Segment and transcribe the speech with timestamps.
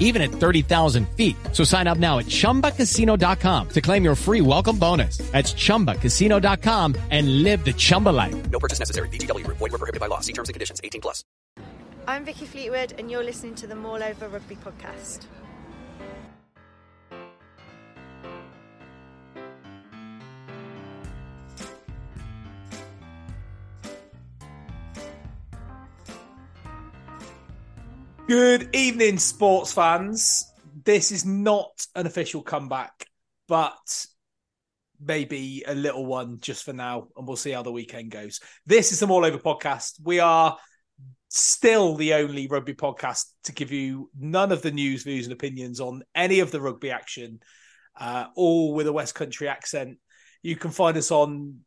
[0.00, 1.36] even at 30,000 feet.
[1.52, 5.18] So sign up now at ChumbaCasino.com to claim your free welcome bonus.
[5.18, 8.50] That's ChumbaCasino.com and live the Chumba life.
[8.50, 9.08] No purchase necessary.
[9.10, 9.46] VGW.
[9.46, 10.20] Void were prohibited by law.
[10.20, 10.80] See terms and conditions.
[10.82, 11.22] 18 plus.
[12.08, 15.26] I'm Vicky Fleetwood, and you're listening to the All Over Rugby podcast.
[28.28, 30.52] Good evening, sports fans.
[30.84, 33.06] This is not an official comeback,
[33.46, 34.06] but
[35.00, 38.40] maybe a little one just for now, and we'll see how the weekend goes.
[38.66, 40.00] This is the All Over podcast.
[40.02, 40.58] We are
[41.28, 45.78] still the only rugby podcast to give you none of the news, views, and opinions
[45.78, 47.38] on any of the rugby action,
[47.96, 49.98] uh, all with a West Country accent.
[50.42, 51.60] You can find us on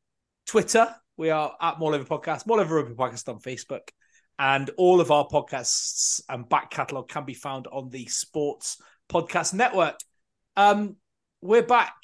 [0.46, 0.94] Twitter.
[1.16, 3.88] We are at More Over Podcast, More Over Rugby Podcast on Facebook.
[4.40, 9.54] And all of our podcasts and back catalogue can be found on the Sports Podcast
[9.54, 10.00] Network.
[10.56, 10.96] Um,
[11.42, 11.96] we're back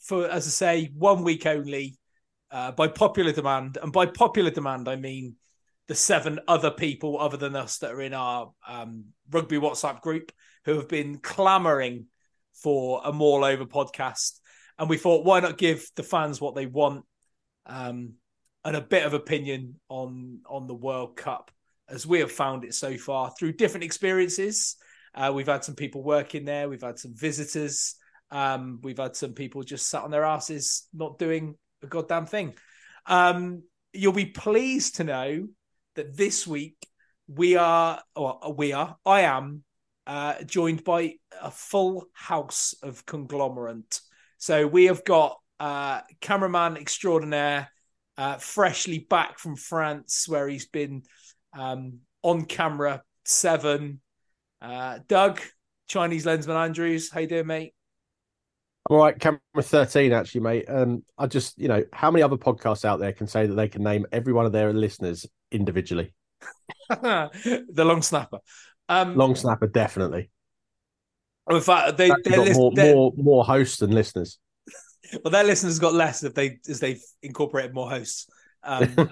[0.00, 1.96] for, as I say, one week only
[2.50, 3.78] uh, by popular demand.
[3.80, 5.36] And by popular demand, I mean
[5.86, 10.32] the seven other people other than us that are in our um, rugby WhatsApp group
[10.64, 12.06] who have been clamoring
[12.54, 14.40] for a More Over podcast.
[14.80, 17.04] And we thought, why not give the fans what they want
[17.66, 18.14] um,
[18.64, 21.52] and a bit of opinion on on the World Cup
[21.88, 24.76] as we have found it so far through different experiences.
[25.14, 27.96] Uh, we've had some people working there, we've had some visitors,
[28.30, 32.54] um, we've had some people just sat on their asses not doing a goddamn thing.
[33.06, 33.62] Um,
[33.92, 35.48] you'll be pleased to know
[35.96, 36.76] that this week
[37.26, 39.64] we are, or we are, I am
[40.06, 44.00] uh, joined by a full house of conglomerate.
[44.38, 47.70] So we have got uh, cameraman extraordinaire,
[48.16, 51.02] uh, freshly back from France, where he's been
[51.52, 54.00] um, on camera seven.
[54.60, 55.40] Uh, Doug,
[55.88, 57.74] Chinese lensman Andrews, how you doing, mate?
[58.88, 60.64] I'm all right, camera 13, actually, mate.
[60.68, 63.68] Um, I just, you know, how many other podcasts out there can say that they
[63.68, 66.14] can name every one of their listeners individually?
[66.88, 68.38] the long snapper.
[68.88, 70.30] Um, Long snapper, definitely.
[71.50, 74.38] in fact, they, got list- more, more, more hosts than listeners.
[75.22, 78.26] well, their listeners got less if they as they've incorporated more hosts.
[78.62, 78.94] Um,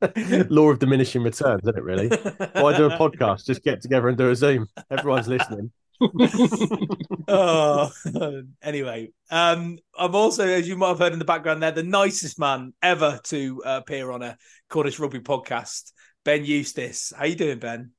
[0.48, 1.82] Law of diminishing returns, isn't it?
[1.82, 2.08] Really?
[2.08, 3.46] Why do a podcast?
[3.46, 4.68] Just get together and do a Zoom.
[4.90, 5.72] Everyone's listening.
[7.28, 7.90] oh,
[8.62, 12.38] anyway, um, I'm also, as you might have heard in the background there, the nicest
[12.38, 14.36] man ever to uh, appear on a
[14.70, 15.92] Cornish rugby podcast,
[16.24, 17.12] Ben Eustace.
[17.16, 17.90] How you doing, Ben?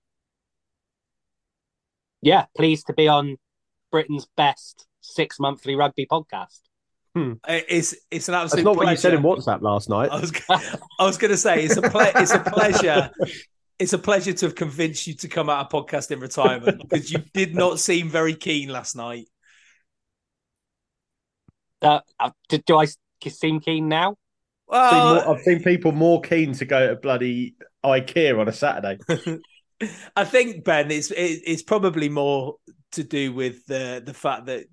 [2.22, 3.38] yeah, pleased to be on
[3.92, 6.60] Britain's best six monthly rugby podcast.
[7.16, 8.64] It's it's an That's absolute.
[8.64, 9.22] not what you said in.
[9.24, 10.10] WhatsApp last night.
[10.12, 10.32] I was
[11.00, 13.10] I was going to say it's a ple- it's a pleasure.
[13.80, 17.12] It's a pleasure to have convinced you to come out of podcast in retirement because
[17.12, 19.26] you did not seem very keen last night.
[21.82, 22.98] Uh, uh, do, do I s-
[23.28, 24.16] seem keen now?
[24.70, 28.54] I've seen more- I've seen people more keen to go to bloody IKEA on a
[28.54, 28.98] Saturday.
[30.16, 32.56] I think Ben, it's it, it's probably more
[32.94, 34.66] to do with the the fact that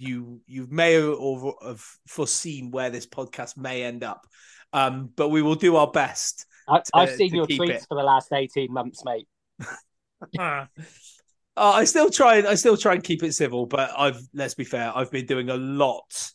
[0.00, 4.26] you you may or have foreseen where this podcast may end up,
[4.72, 6.46] um, but we will do our best.
[6.68, 7.86] I, To- I've seen your tweets it.
[7.88, 9.28] for the last eighteen months, mate.
[10.38, 10.66] Uh,
[11.56, 14.92] I still try I still try and keep it civil, but I've let's be fair,
[14.94, 16.30] I've been doing a lot,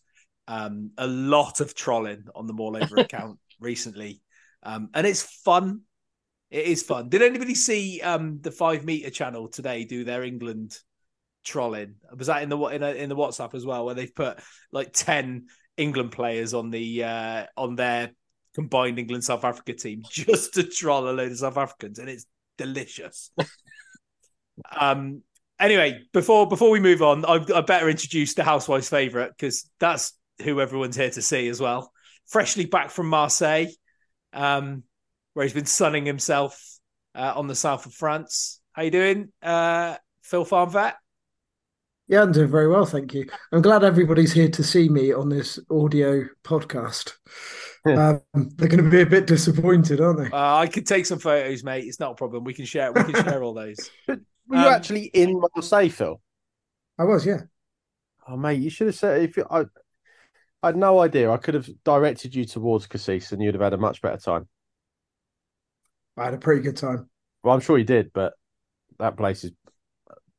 [0.48, 4.22] um, a lot of trolling on the More Over account recently.
[4.64, 5.82] um, and it's fun.
[6.52, 7.10] It is fun.
[7.10, 10.78] Did anybody see um, the five meter channel today do their England
[11.46, 11.96] trolling?
[12.16, 14.40] Was that in the in, a, in the WhatsApp as well, where they've put
[14.72, 15.48] like ten
[15.78, 18.12] England players on the uh, on their
[18.54, 22.26] combined England South Africa team just to troll a load of South Africans, and it's
[22.58, 23.32] delicious.
[24.78, 25.22] um.
[25.58, 30.12] Anyway, before before we move on, I, I better introduce the housewife's favourite because that's
[30.44, 31.94] who everyone's here to see as well.
[32.28, 33.68] Freshly back from Marseille,
[34.34, 34.84] um,
[35.34, 36.62] where he's been sunning himself
[37.16, 38.60] uh, on the south of France.
[38.74, 40.96] How you doing, uh, Phil Farm Vet?
[42.08, 43.28] Yeah, I'm doing very well, thank you.
[43.52, 47.14] I'm glad everybody's here to see me on this audio podcast.
[47.86, 50.30] um, they're going to be a bit disappointed, aren't they?
[50.36, 51.86] Uh, I could take some photos, mate.
[51.86, 52.44] It's not a problem.
[52.44, 52.92] We can share.
[52.92, 53.90] We can share all those.
[54.08, 54.18] Were
[54.52, 56.22] you Um, actually in Marseille, Phil?
[57.00, 57.42] I was, yeah.
[58.28, 59.46] Oh, mate, you should have said if you.
[59.50, 59.66] I,
[60.62, 61.32] I had no idea.
[61.32, 64.48] I could have directed you towards Cassis, and you'd have had a much better time.
[66.18, 67.10] I had a pretty good time.
[67.44, 68.34] Well, I'm sure you did, but
[69.00, 69.52] that place is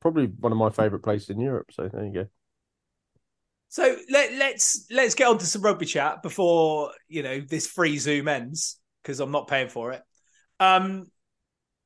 [0.01, 1.71] probably one of my favourite places in Europe.
[1.73, 2.27] So there you go.
[3.69, 7.99] So let, let's let's get on to some rugby chat before you know this free
[7.99, 10.03] Zoom ends because I'm not paying for it.
[10.61, 11.11] Um,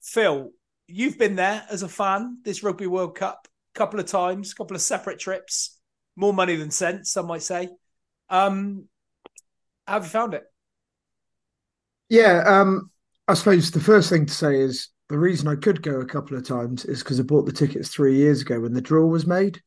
[0.03, 0.51] Phil,
[0.87, 4.55] you've been there as a fan this Rugby World Cup a couple of times, a
[4.55, 5.79] couple of separate trips,
[6.17, 7.69] more money than sense, some might say.
[8.29, 8.87] Um,
[9.87, 10.45] how have you found it?
[12.09, 12.91] Yeah, um,
[13.29, 16.37] I suppose the first thing to say is the reason I could go a couple
[16.37, 19.27] of times is because I bought the tickets three years ago when the draw was
[19.27, 19.61] made,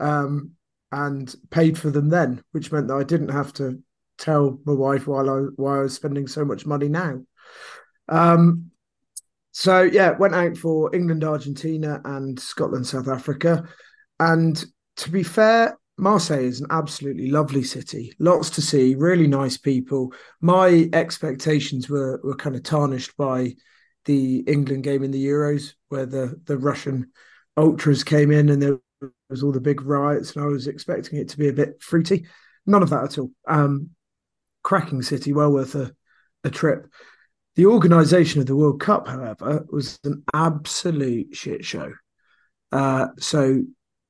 [0.00, 0.52] um,
[0.90, 3.78] and paid for them then, which meant that I didn't have to
[4.16, 7.20] tell my wife while I why I was spending so much money now.
[8.08, 8.70] Um,
[9.52, 13.64] so yeah, went out for England, Argentina, and Scotland, South Africa,
[14.18, 14.64] and
[14.96, 18.14] to be fair, Marseille is an absolutely lovely city.
[18.18, 20.14] Lots to see, really nice people.
[20.40, 23.56] My expectations were were kind of tarnished by
[24.06, 27.12] the England game in the Euros, where the the Russian
[27.56, 28.78] ultras came in and there
[29.28, 32.26] was all the big riots, and I was expecting it to be a bit fruity.
[32.66, 33.30] None of that at all.
[33.46, 33.90] Um,
[34.62, 35.94] cracking city, well worth a,
[36.44, 36.88] a trip.
[37.54, 41.92] The organisation of the World Cup, however, was an absolute shit show.
[42.72, 43.62] Uh, so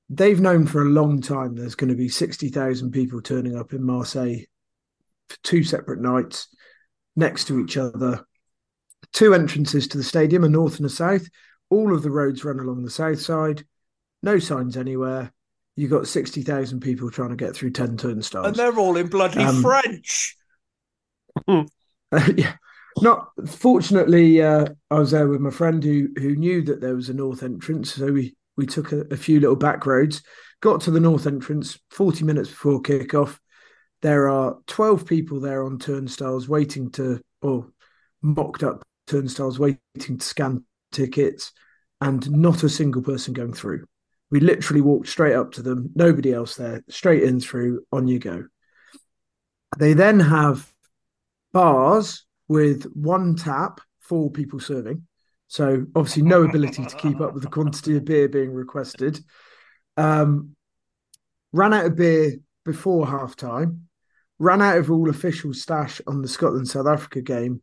[0.09, 3.83] they've known for a long time there's going to be 60,000 people turning up in
[3.83, 4.47] Marseille
[5.29, 6.49] for two separate nights
[7.15, 8.25] next to each other.
[9.17, 11.27] Two entrances to the stadium, a north and a south.
[11.71, 13.65] All of the roads run along the south side.
[14.23, 15.33] No signs anywhere.
[15.75, 18.47] You got 60,000 people trying to get through 10 turnstiles.
[18.47, 20.37] And they're all in bloody Um, French.
[21.49, 22.57] yeah.
[23.01, 27.09] Not fortunately, uh, I was there with my friend who who knew that there was
[27.09, 30.23] a north entrance, so we we took a, a few little back roads,
[30.61, 31.79] got to the north entrance.
[31.91, 33.39] Forty minutes before kickoff,
[34.03, 37.69] there are twelve people there on turnstiles waiting to, or
[38.23, 41.53] mocked up turnstiles waiting to scan tickets,
[42.01, 43.87] and not a single person going through.
[44.31, 48.19] We literally walked straight up to them, nobody else there, straight in through, on you
[48.19, 48.45] go.
[49.79, 50.71] They then have
[51.53, 55.07] bars with one tap, four people serving.
[55.49, 59.21] So obviously no ability to keep up with the quantity of beer being requested.
[59.97, 60.57] Um,
[61.53, 63.89] ran out of beer before half time,
[64.39, 67.63] ran out of all official stash on the Scotland South Africa game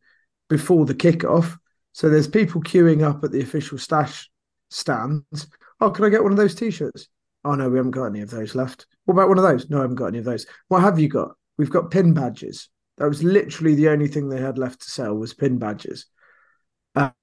[0.50, 1.58] before the kickoff.
[1.94, 4.30] So there's people queuing up at the official stash
[4.70, 5.48] stands.
[5.80, 7.08] Oh, can I get one of those t-shirts?
[7.46, 8.86] Oh no, we haven't got any of those left.
[9.06, 9.70] What about one of those?
[9.70, 10.46] No, I haven't got any of those.
[10.70, 11.36] What have you got?
[11.58, 12.70] We've got pin badges.
[12.98, 16.06] That was literally the only thing they had left to sell was pin badges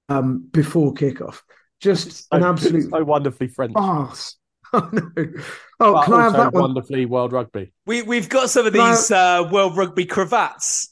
[0.09, 1.41] um, before kickoff.
[1.81, 3.73] Just an So- absolute so wonderfully French.
[3.75, 4.37] farce.
[4.73, 5.03] Oh no!
[5.81, 6.62] Oh, but can I have also that one?
[6.62, 7.73] Wonderfully World Rugby.
[7.87, 8.89] We we've got some of No.
[8.91, 10.90] these uh, World Rugby cravats.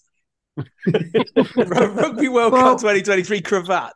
[1.57, 3.93] Rugby World Well- Cup 2023 cravat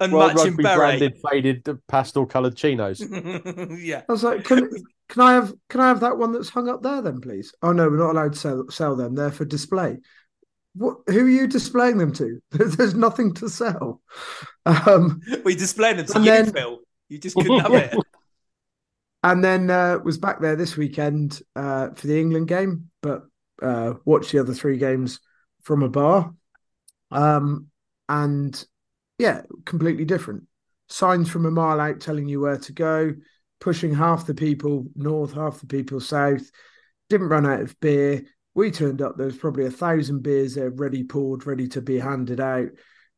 [0.00, 0.76] and World matching Rugby beret.
[0.78, 3.00] branded faded pastel coloured chinos.
[3.78, 4.02] yeah.
[4.08, 4.68] I was like, can
[5.08, 7.52] can I have can I have that one that's hung up there then, please?
[7.62, 9.14] Oh no, we're not allowed to sell sell them.
[9.14, 9.98] They're for display.
[10.74, 10.98] What?
[11.08, 12.40] Who are you displaying them to?
[12.50, 14.00] There's nothing to sell.
[14.66, 16.78] Um, We displayed them to And you, then- Phil.
[17.08, 17.94] You just couldn't have it.
[19.22, 23.22] and then uh, was back there this weekend uh, for the England game, but
[23.62, 25.20] uh, watched the other three games
[25.66, 26.32] from a bar.
[27.10, 27.66] Um,
[28.08, 28.64] and
[29.18, 30.44] yeah, completely different.
[30.88, 33.12] Signs from a mile out telling you where to go,
[33.60, 36.48] pushing half the people north, half the people south.
[37.10, 38.22] Didn't run out of beer.
[38.54, 41.98] We turned up, there was probably a thousand beers there ready poured, ready to be
[41.98, 42.68] handed out.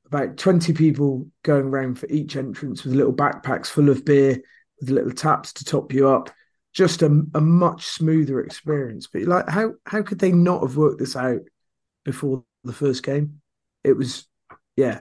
[0.07, 4.41] About 20 people going around for each entrance with little backpacks full of beer
[4.81, 6.31] with little taps to top you up.
[6.73, 9.07] Just a, a much smoother experience.
[9.07, 11.41] But like, how how could they not have worked this out
[12.09, 13.41] before the first game?
[13.85, 14.27] It was
[14.77, 15.01] yeah,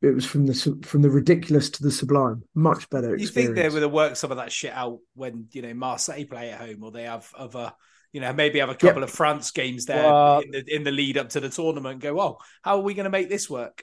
[0.00, 2.42] it was from the from the ridiculous to the sublime.
[2.54, 5.62] Much better You think they would have worked some of that shit out when you
[5.62, 7.72] know Marseille play at home, or they have other,
[8.12, 10.92] you know, maybe have a couple of France games there Well- in, the, in the
[10.92, 11.94] lead up to the tournament.
[11.94, 13.82] And go, oh, how are we going to make this work?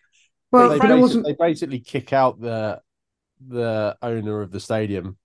[0.51, 1.25] well, they, but it wasn't.
[1.25, 2.81] they basically kick out the
[3.45, 5.17] the owner of the stadium.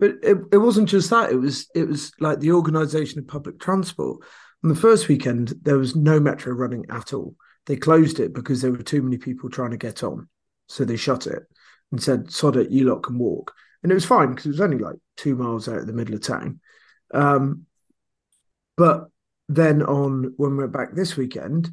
[0.00, 1.32] But it, it wasn't just that.
[1.32, 4.24] It was it was like the organisation of public transport.
[4.64, 7.36] On the first weekend, there was no metro running at all.
[7.66, 10.28] They closed it because there were too many people trying to get on,
[10.66, 11.44] so they shut it
[11.92, 14.60] and said, "Sod it, you lot can walk." And it was fine because it was
[14.60, 16.60] only like two miles out of the middle of town.
[17.14, 17.66] Um,
[18.76, 19.08] but
[19.48, 21.70] then on when we went back this weekend,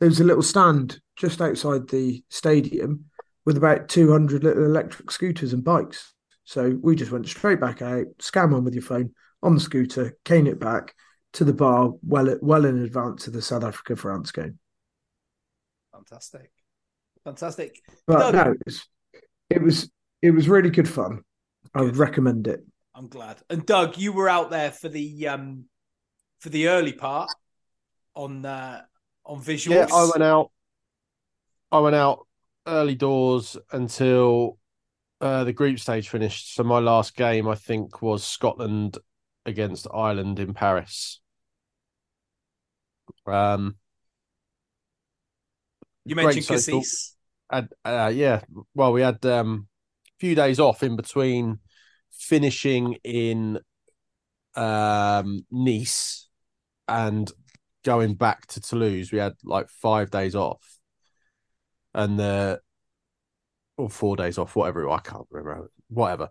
[0.00, 3.06] there was a little stand just outside the stadium
[3.44, 6.12] with about 200 little electric scooters and bikes.
[6.44, 10.16] So we just went straight back out, scam on with your phone on the scooter,
[10.24, 10.94] cane it back
[11.34, 14.58] to the bar well well in advance of the South Africa France game.
[15.92, 16.50] Fantastic,
[17.22, 17.80] fantastic.
[18.06, 18.88] But Doug, no, it was,
[19.50, 19.90] it was
[20.22, 21.22] it was really good fun.
[21.74, 22.64] I would recommend it.
[22.94, 23.38] I'm glad.
[23.50, 25.64] And Doug, you were out there for the um
[26.40, 27.30] for the early part
[28.14, 28.82] on uh,
[29.24, 29.88] on visuals.
[29.88, 30.50] Yeah, I went out.
[31.72, 32.26] I went out
[32.66, 34.58] early doors until
[35.20, 36.54] uh, the group stage finished.
[36.54, 38.98] So my last game, I think, was Scotland
[39.46, 41.20] against Ireland in Paris.
[43.26, 43.76] Um,
[46.04, 46.46] you mentioned.
[46.46, 47.16] Cassis.
[47.50, 48.42] had, uh, yeah,
[48.74, 49.68] well, we had um,
[50.08, 51.58] a few days off in between
[52.10, 53.58] finishing in
[54.54, 56.28] um, Nice
[56.86, 57.30] and
[57.84, 59.12] going back to Toulouse.
[59.12, 60.78] We had like five days off,
[61.94, 62.60] and the
[63.76, 64.88] or four days off, whatever.
[64.90, 65.70] I can't remember.
[65.88, 66.28] Whatever.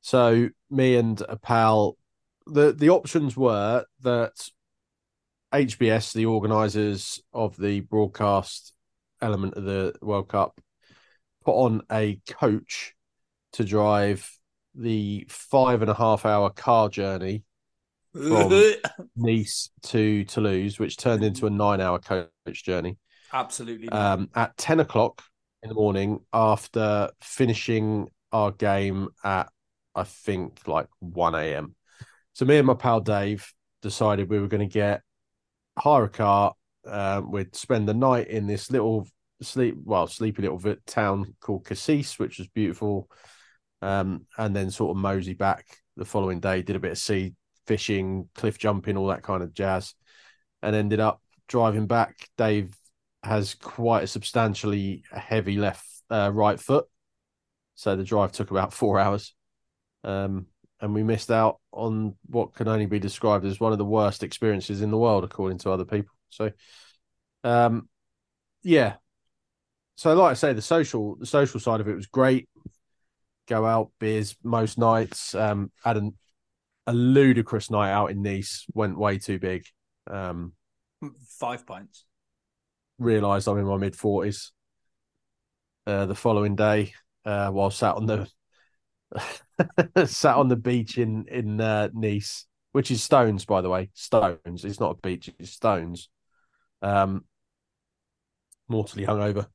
[0.00, 1.96] So me and a pal,
[2.46, 4.48] the the options were that
[5.54, 8.72] HBS, the organisers of the broadcast
[9.22, 10.60] element of the World Cup,
[11.44, 12.92] put on a coach
[13.52, 14.28] to drive
[14.74, 17.44] the five and a half hour car journey
[18.12, 18.50] from
[19.16, 22.26] Nice to Toulouse, which turned into a nine hour coach
[22.64, 22.98] journey
[23.32, 23.88] Absolutely.
[23.90, 25.22] um, at 10 o'clock
[25.62, 29.48] in the morning after finishing our game at,
[29.94, 31.76] I think, like 1 a.m.
[32.32, 35.02] So me and my pal Dave decided we were going to get
[35.78, 36.54] hire a car.
[37.22, 39.06] We'd spend the night in this little
[39.42, 43.08] sleep, well, sleepy little town called Cassis, which was beautiful.
[43.82, 45.66] Um, and then sort of mosey back
[45.96, 47.34] the following day, did a bit of sea
[47.66, 49.94] fishing, cliff jumping, all that kind of jazz,
[50.62, 52.28] and ended up driving back.
[52.38, 52.74] Dave
[53.22, 56.86] has quite a substantially heavy left uh, right foot,
[57.74, 59.34] so the drive took about four hours,
[60.02, 60.46] um,
[60.84, 64.22] and we missed out on what can only be described as one of the worst
[64.22, 66.14] experiences in the world, according to other people.
[66.28, 66.52] So,
[67.42, 67.88] um,
[68.62, 68.96] yeah.
[69.96, 72.50] So, like I say, the social the social side of it was great.
[73.48, 75.34] Go out, beers most nights.
[75.34, 76.18] Um, had an,
[76.86, 78.66] a ludicrous night out in Nice.
[78.74, 79.64] Went way too big.
[80.06, 80.52] Um,
[81.38, 82.04] Five pints.
[82.98, 84.52] realised I'm in my mid forties.
[85.86, 86.92] Uh, the following day,
[87.24, 88.28] uh, while sat on the
[90.06, 94.64] sat on the beach in in uh, Nice, which is stones, by the way, stones.
[94.64, 96.08] It's not a beach; it's stones.
[96.82, 97.24] Um,
[98.68, 99.46] mortally hungover.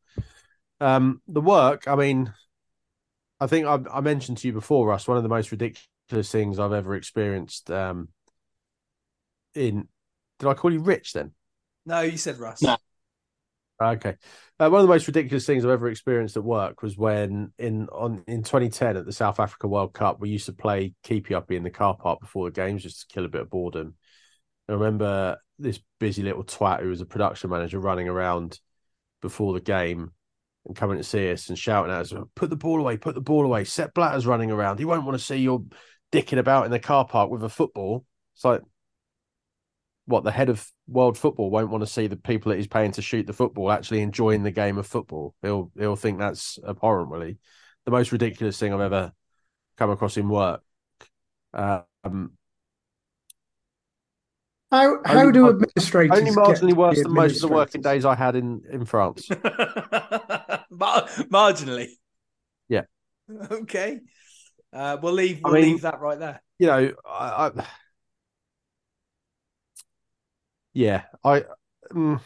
[0.80, 1.88] Um, the work.
[1.88, 2.34] I mean,
[3.40, 5.08] I think I, I mentioned to you before, Russ.
[5.08, 7.70] One of the most ridiculous things I've ever experienced.
[7.70, 8.10] Um,
[9.56, 9.88] in
[10.40, 11.32] did I call you Rich then?
[11.86, 12.62] No, you said Russ.
[12.62, 12.78] No.
[13.82, 14.16] Okay.
[14.60, 17.88] Uh, one of the most ridiculous things I've ever experienced at work was when in
[17.90, 21.56] on in 2010 at the South Africa World Cup, we used to play keepy uppy
[21.56, 23.96] in the car park before the games just to kill a bit of boredom.
[24.68, 28.60] I remember this busy little twat who was a production manager running around
[29.22, 30.12] before the game
[30.66, 32.98] and coming to see us and shouting at us, "Put the ball away!
[32.98, 34.80] Put the ball away!" Sepp Blatter's running around.
[34.80, 35.70] He won't want to see you
[36.12, 38.06] dicking about in the car park with a football.
[38.36, 38.62] It's like
[40.10, 42.92] what the head of world football won't want to see the people that he's paying
[42.94, 45.36] to shoot the football actually enjoying the game of football.
[45.44, 47.38] He'll he'll think that's abhorrent, really.
[47.86, 49.14] The most ridiculous thing I've ever
[49.78, 50.62] come across in work.
[51.54, 52.32] Um,
[54.72, 58.06] How how Only do administrators only marginally to worse than most of the working days
[58.06, 59.28] I had in in France.
[60.70, 61.90] Mar- marginally.
[62.68, 62.84] Yeah.
[63.52, 64.00] Okay.
[64.74, 65.42] Uh, we'll leave.
[65.44, 66.42] We'll mean- leave that right there.
[66.60, 67.66] you know, I, I
[70.80, 71.44] yeah, I.
[71.92, 72.22] Um,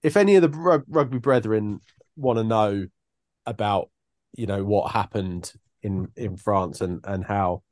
[0.00, 1.80] if any of the rug- rugby brethren
[2.14, 2.86] want to know
[3.44, 3.90] about,
[4.36, 7.64] you know, what happened in in France and and how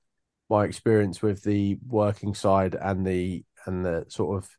[0.49, 4.51] my experience with the working side and the and the sort of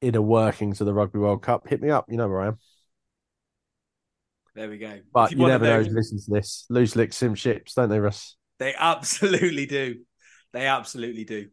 [0.00, 2.06] inner workings of the Rugby World Cup, hit me up.
[2.08, 2.58] You know where I am.
[4.54, 5.00] There we go.
[5.12, 6.64] But If you, never know who listens to this.
[6.70, 8.36] Loose lick sim ships, don't they, Russ?
[8.60, 9.96] They absolutely do.
[10.52, 11.48] They absolutely do.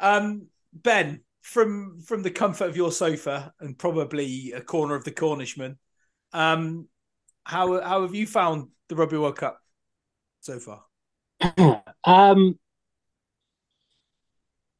[0.00, 5.10] Um, ben, from from the comfort of your sofa and probably a corner of the
[5.10, 5.78] Cornishman,
[6.32, 6.88] um,
[7.44, 9.60] how how have you found the Rugby World Cup
[10.40, 10.84] so far?
[12.04, 12.58] um,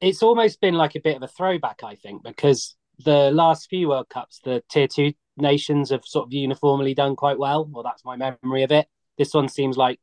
[0.00, 3.88] it's almost been like a bit of a throwback, I think, because the last few
[3.88, 7.64] World Cups, the tier two nations have sort of uniformly done quite well.
[7.70, 8.88] Well, that's my memory of it.
[9.16, 10.00] This one seems like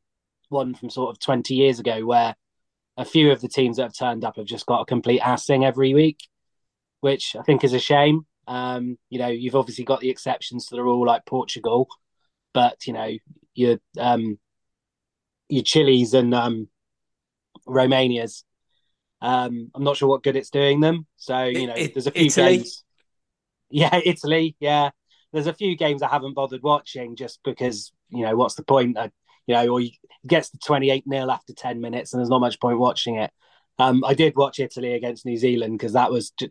[0.48, 2.34] one from sort of 20 years ago where
[2.96, 5.64] a few of the teams that have turned up have just got a complete assing
[5.64, 6.18] every week,
[7.00, 8.26] which I think is a shame.
[8.48, 11.88] Um, you know, you've obviously got the exceptions to the rule like Portugal,
[12.54, 13.10] but you know,
[13.54, 14.38] your um
[15.48, 16.68] your Chiles and um
[17.66, 18.44] Romania's
[19.22, 21.06] um, I'm not sure what good it's doing them.
[21.16, 22.58] So you know, It- there's a few Italy?
[22.58, 22.84] games.
[23.70, 24.56] Yeah, Italy.
[24.60, 24.90] Yeah,
[25.32, 28.96] there's a few games I haven't bothered watching just because you know what's the point?
[28.96, 29.08] Uh,
[29.46, 29.92] you know, or it
[30.26, 33.30] gets to 28 nil after 10 minutes, and there's not much point watching it.
[33.78, 36.50] Um, I did watch Italy against New Zealand because that was ju-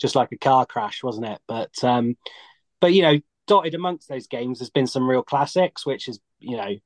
[0.00, 1.40] just like a car crash, wasn't it?
[1.48, 2.16] But um,
[2.80, 6.56] but you know, dotted amongst those games, there's been some real classics, which has you
[6.56, 6.76] know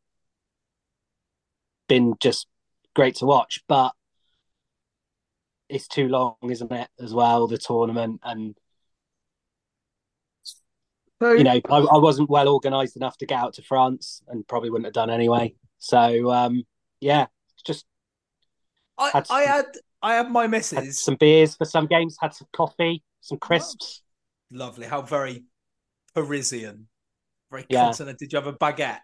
[1.89, 2.47] been just
[2.95, 3.63] great to watch.
[3.69, 3.93] But
[5.69, 6.89] it's too long, isn't it?
[6.99, 8.57] As well, the tournament, and
[11.21, 14.47] So, you know, I, I wasn't well organised enough to get out to France, and
[14.47, 15.55] probably wouldn't have done anyway.
[15.79, 16.65] So um,
[17.01, 17.27] yeah,
[17.67, 17.85] just
[18.97, 19.67] I, Had I had
[20.03, 24.03] I had my had some beers for some games, had some coffee, some crisps.
[24.51, 24.87] Lovely.
[24.87, 25.45] How very
[26.15, 26.89] Parisian.
[27.51, 27.85] Very Yeah.
[27.85, 28.19] continent.
[28.19, 29.01] Did you have a baguette?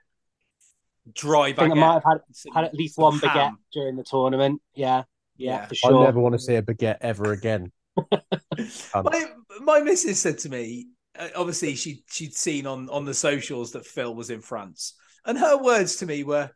[1.12, 2.18] Dry I think I might have had,
[2.54, 4.62] had at least some one baguette during the tournament.
[4.75, 5.04] Yeah,
[5.37, 5.66] yeah, Yeah.
[5.66, 6.02] for sure.
[6.02, 7.73] I never want to see a baguette ever again.
[8.94, 9.26] Um, my,
[9.61, 10.87] my missus said to me,
[11.18, 14.94] Uh, obviously she she'd seen on on the socials that Phil was in France,
[15.25, 16.50] and her words to me were,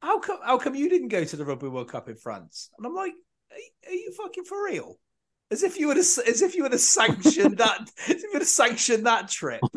[0.00, 2.86] "How come how come you didn't go to the Rugby World Cup in France?" And
[2.86, 3.12] I'm like,
[3.50, 4.98] "Are, you- are you fucking for real?"
[5.50, 8.30] As if you would have, as if you would have sanctioned that, as if you
[8.32, 9.60] would have sanctioned that trip.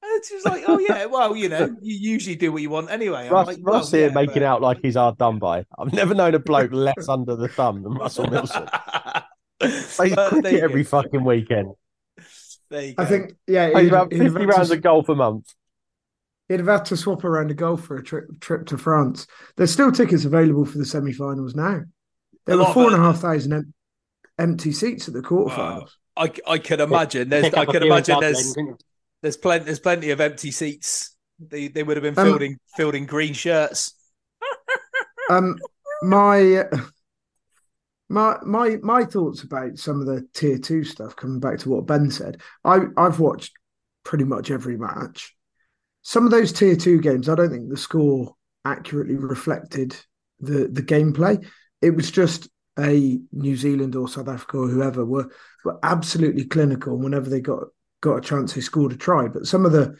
[0.00, 2.88] And she was like, "Oh yeah, well, you know, you usually do what you want
[2.90, 5.38] anyway." I'm Russ, like, Russ "Well, here yeah, making but- out like he's hard done
[5.40, 5.64] by.
[5.76, 8.68] I've never known a bloke less under the thumb than Russell Milson.
[9.60, 10.88] Plays cricket you every go.
[10.88, 11.72] fucking weekend.
[12.70, 13.02] There you go.
[13.02, 15.14] I think, yeah, Plays he'd, about he'd have 50 had to- rounds of golf a
[15.14, 15.54] month.
[16.48, 19.26] He'd have had to swap around a golf for a trip trip to France.
[19.56, 21.82] There's still tickets available for the semi-finals now.
[22.46, 23.74] There A were lot of four and a it- half thousand em-
[24.38, 25.90] empty seats at the quarterfinals.
[26.16, 27.28] I, I can imagine.
[27.28, 28.82] There's, I can imagine there's couldn't
[29.22, 31.14] there's plenty there's plenty of empty seats.
[31.38, 33.94] They they would have been Um, fielding fielding green shirts.
[35.30, 35.58] Um,
[36.02, 36.64] my
[38.08, 41.16] my my my thoughts about some of the tier two stuff.
[41.16, 43.52] Coming back to what Ben said, I I've watched
[44.04, 45.34] pretty much every match.
[46.02, 49.96] Some of those tier two games, I don't think the score accurately reflected
[50.40, 51.44] the the gameplay.
[51.82, 55.30] It was just a New Zealand or South Africa or whoever were
[55.64, 56.96] were absolutely clinical.
[56.96, 57.64] Whenever they got
[58.00, 59.28] got a chance, they scored a try.
[59.28, 59.96] But some of the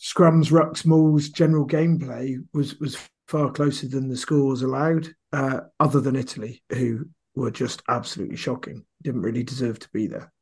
[0.00, 5.08] scrums, rucks, mauls, general gameplay was was far closer than the scores allowed.
[5.32, 10.32] Uh, other than Italy, who were just absolutely shocking, didn't really deserve to be there.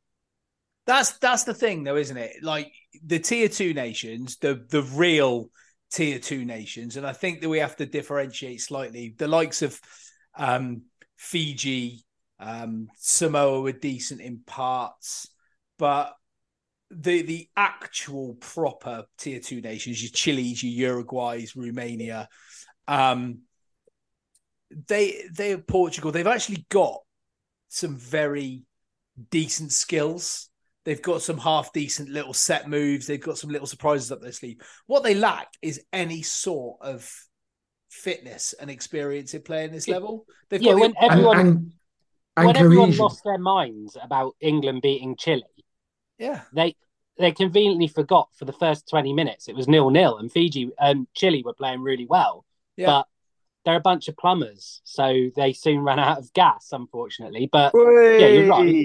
[0.85, 2.41] That's that's the thing, though, isn't it?
[2.41, 2.71] Like
[3.05, 5.49] the tier two nations, the the real
[5.91, 9.13] tier two nations, and I think that we have to differentiate slightly.
[9.17, 9.79] The likes of
[10.37, 10.83] um,
[11.17, 12.05] Fiji,
[12.39, 15.27] um, Samoa were decent in parts,
[15.77, 16.13] but
[16.89, 22.29] the the actual proper tier two nations, your Chile's, your Uruguay's, Romania,
[22.87, 23.39] um,
[24.87, 27.01] they they are Portugal, they've actually got
[27.69, 28.63] some very
[29.29, 30.49] decent skills.
[30.85, 33.07] They've got some half decent little set moves.
[33.07, 34.61] They've got some little surprises up their sleeve.
[34.85, 37.11] What they lack is any sort of
[37.89, 40.25] fitness and experience in playing this level.
[40.49, 41.71] They've Yeah, got when the, everyone and,
[42.37, 43.03] and when everyone cohesion.
[43.03, 45.43] lost their minds about England beating Chile,
[46.17, 46.41] yeah.
[46.53, 46.75] they
[47.17, 51.07] they conveniently forgot for the first 20 minutes it was nil nil and Fiji and
[51.13, 52.45] Chile were playing really well.
[52.75, 52.85] Yeah.
[52.87, 53.07] But
[53.67, 57.49] they're a bunch of plumbers, so they soon ran out of gas, unfortunately.
[57.51, 58.75] But Yeah, you're right.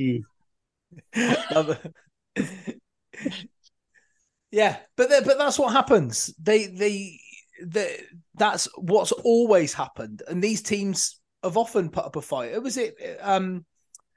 [4.50, 6.34] yeah, but they- but that's what happens.
[6.42, 7.20] They they
[7.64, 8.02] they
[8.34, 12.50] that's what's always happened, and these teams have often put up a fight.
[12.50, 12.96] It was it.
[13.20, 13.64] Um,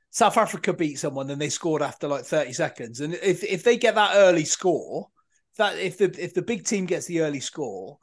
[0.10, 3.78] South Africa beat someone and they scored after like thirty seconds, and if if they
[3.78, 5.10] get that early score,
[5.58, 8.00] that if the if the big team gets the early score,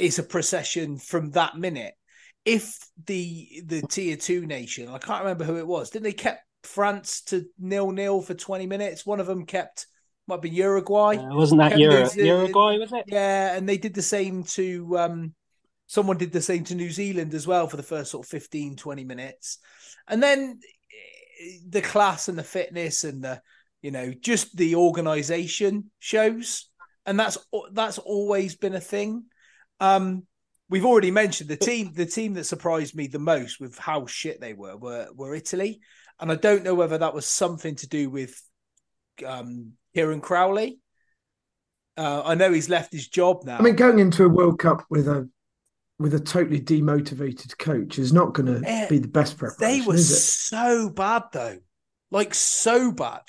[0.00, 1.94] it's a procession from that minute.
[2.44, 6.42] If the the tier two nation, I can't remember who it was, didn't they kept
[6.62, 9.04] France to nil nil for twenty minutes.
[9.04, 9.86] One of them kept
[10.26, 11.16] might be Uruguay.
[11.16, 12.78] Uh, wasn't that Kept Euro- losing- Uruguay?
[12.78, 13.04] Was it?
[13.08, 15.34] Yeah, and they did the same to um
[15.86, 18.76] someone did the same to New Zealand as well for the first sort of 15
[18.76, 19.58] 20 minutes.
[20.08, 23.42] And then eh, the class and the fitness and the
[23.82, 26.70] you know just the organization shows
[27.06, 27.38] and that's
[27.72, 29.24] that's always been a thing.
[29.80, 30.26] Um
[30.68, 34.40] we've already mentioned the team the team that surprised me the most with how shit
[34.40, 35.80] they were were were Italy
[36.20, 38.40] and I don't know whether that was something to do with
[39.26, 40.78] um Kieran Crowley.
[41.96, 43.58] Uh, I know he's left his job now.
[43.58, 45.28] I mean, going into a World Cup with a
[45.98, 49.98] with a totally demotivated coach is not going to be the best preparation, They were
[49.98, 51.58] so bad though,
[52.10, 53.22] like so bad.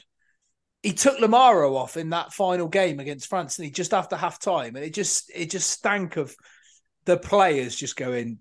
[0.81, 4.39] He took Lamaro off in that final game against France, and he just after half
[4.39, 6.35] time, and it just it just stank of
[7.05, 8.39] the players just going,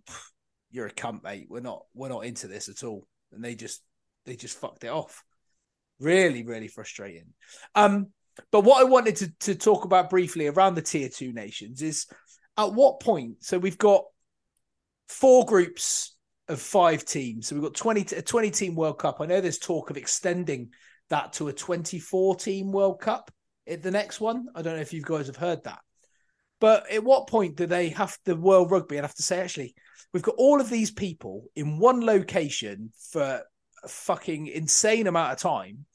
[0.70, 1.46] "You're a cunt, mate.
[1.50, 3.83] We're not we're not into this at all," and they just
[4.24, 5.22] they just fucked it off.
[5.98, 7.26] Really, really frustrating.
[7.74, 8.09] Um,
[8.50, 12.07] but what I wanted to to talk about briefly around the tier two nations is
[12.57, 13.44] at what point.
[13.44, 14.05] So we've got
[15.09, 16.16] four groups
[16.48, 17.46] of five teams.
[17.46, 19.20] So we've got 20 a 20 team World Cup.
[19.20, 20.70] I know there's talk of extending
[21.10, 23.30] that to a 24 team World Cup
[23.68, 24.46] at the next one.
[24.54, 25.80] I don't know if you guys have heard that.
[26.60, 29.74] But at what point do they have the World Rugby and have to say, actually,
[30.12, 33.42] we've got all of these people in one location for
[33.82, 35.86] a fucking insane amount of time.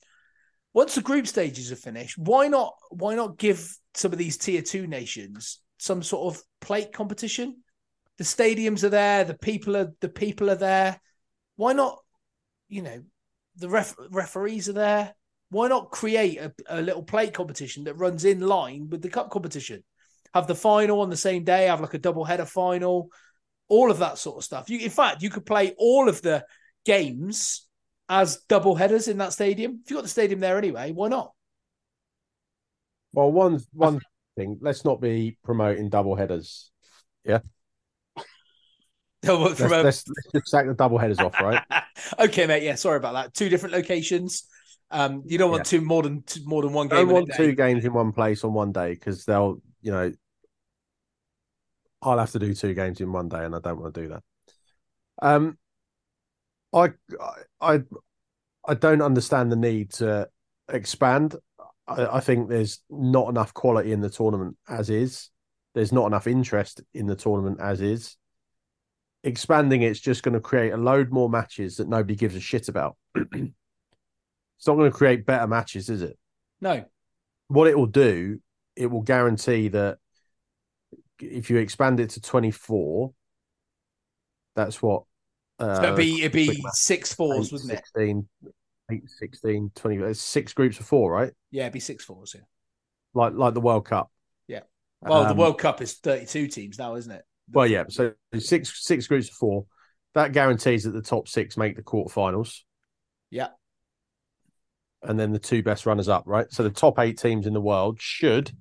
[0.73, 4.62] Once the group stages are finished, why not why not give some of these tier
[4.62, 7.56] two nations some sort of plate competition?
[8.17, 10.99] The stadiums are there, the people are the people are there.
[11.56, 11.99] Why not,
[12.67, 13.04] you know,
[13.58, 15.15] the ref, referees are there.
[15.50, 19.30] Why not create a, a little plate competition that runs in line with the cup
[19.30, 19.84] competition?
[20.34, 23.10] Have the final on the same day, have like a double header final,
[23.70, 24.70] all of that sort of stuff.
[24.70, 26.46] You, in fact, you could play all of the
[26.86, 27.68] games
[28.10, 29.80] as double headers in that stadium.
[29.84, 31.32] If you've got the stadium there anyway, why not?
[33.13, 34.02] Well, one one
[34.36, 34.58] thing.
[34.62, 36.72] Let's not be promoting double headers.
[37.24, 37.39] Yeah,
[39.28, 41.63] let's, let's, let's just sack the double headers off, right?
[42.20, 42.64] okay, mate.
[42.64, 43.34] Yeah, sorry about that.
[43.34, 44.48] Two different locations.
[44.92, 47.08] Um, you don't want two more than two, more than one I game.
[47.08, 50.12] don't want two games in one place on one day because they'll, you know,
[52.02, 54.08] I'll have to do two games in one day, and I don't want to do
[54.10, 54.24] that.
[55.22, 55.58] Um,
[56.74, 56.90] I,
[57.60, 57.82] I,
[58.68, 60.30] I don't understand the need to
[60.70, 61.36] expand.
[61.88, 65.30] I, I think there's not enough quality in the tournament as is.
[65.74, 68.18] There's not enough interest in the tournament as is.
[69.26, 72.70] Expanding it's just going to create a load more matches that nobody gives a shit
[72.70, 72.96] about.
[73.16, 73.52] it's
[74.68, 76.18] not going to create better matches, is it?
[76.62, 76.86] No.
[77.48, 78.40] what it will do,
[78.76, 79.98] it will guarantee that
[81.20, 83.12] if you expand it to 24,
[84.56, 85.04] that's what.
[85.60, 87.84] Uh, So it'd be it'd be six fours, eight, wouldn't it?
[87.96, 88.28] 16,
[88.92, 89.98] 8, 16, 20.
[89.98, 91.32] It's six groups of four, right?
[91.52, 92.34] Yeah, it'd be six fours.
[92.36, 92.42] Yeah.
[93.14, 94.12] Like like the World Cup.
[94.48, 94.62] Yeah.
[95.02, 97.24] Well, the Um, World Cup is thirty-two teams now, isn't it?
[97.52, 97.86] Well, yeah.
[97.90, 99.66] So six six groups of four.
[100.14, 102.62] That guarantees that the top six make the quarterfinals,
[103.30, 103.50] Yeah.
[105.04, 106.52] and then the two best runners up, right?
[106.52, 108.52] So the top eight teams in the world should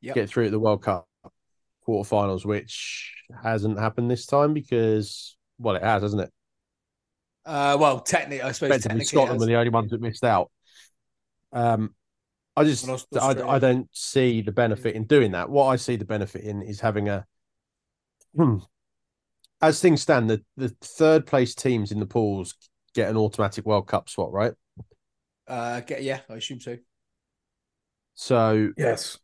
[0.00, 0.14] Yep.
[0.14, 1.08] get through to the World Cup
[1.86, 6.32] quarterfinals, which hasn't happened this time because, well, it has, hasn't it?
[7.46, 10.50] Uh, well, technically, I suppose technically, Scotland were the only ones that missed out.
[11.52, 11.94] Um,
[12.56, 15.48] I just, I, I don't see the benefit in doing that.
[15.48, 17.24] What I see the benefit in is having a, hmm,
[19.60, 22.54] as things stand, the, the third place teams in the pools
[22.94, 24.52] get an automatic World Cup spot, right?
[25.46, 26.76] Uh, get, yeah, I assume so.
[28.14, 29.18] So Yes.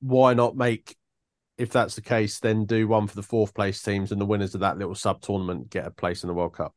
[0.00, 0.96] why not make,
[1.58, 4.54] if that's the case, then do one for the fourth place teams and the winners
[4.54, 6.74] of that little sub tournament get a place in the World Cup.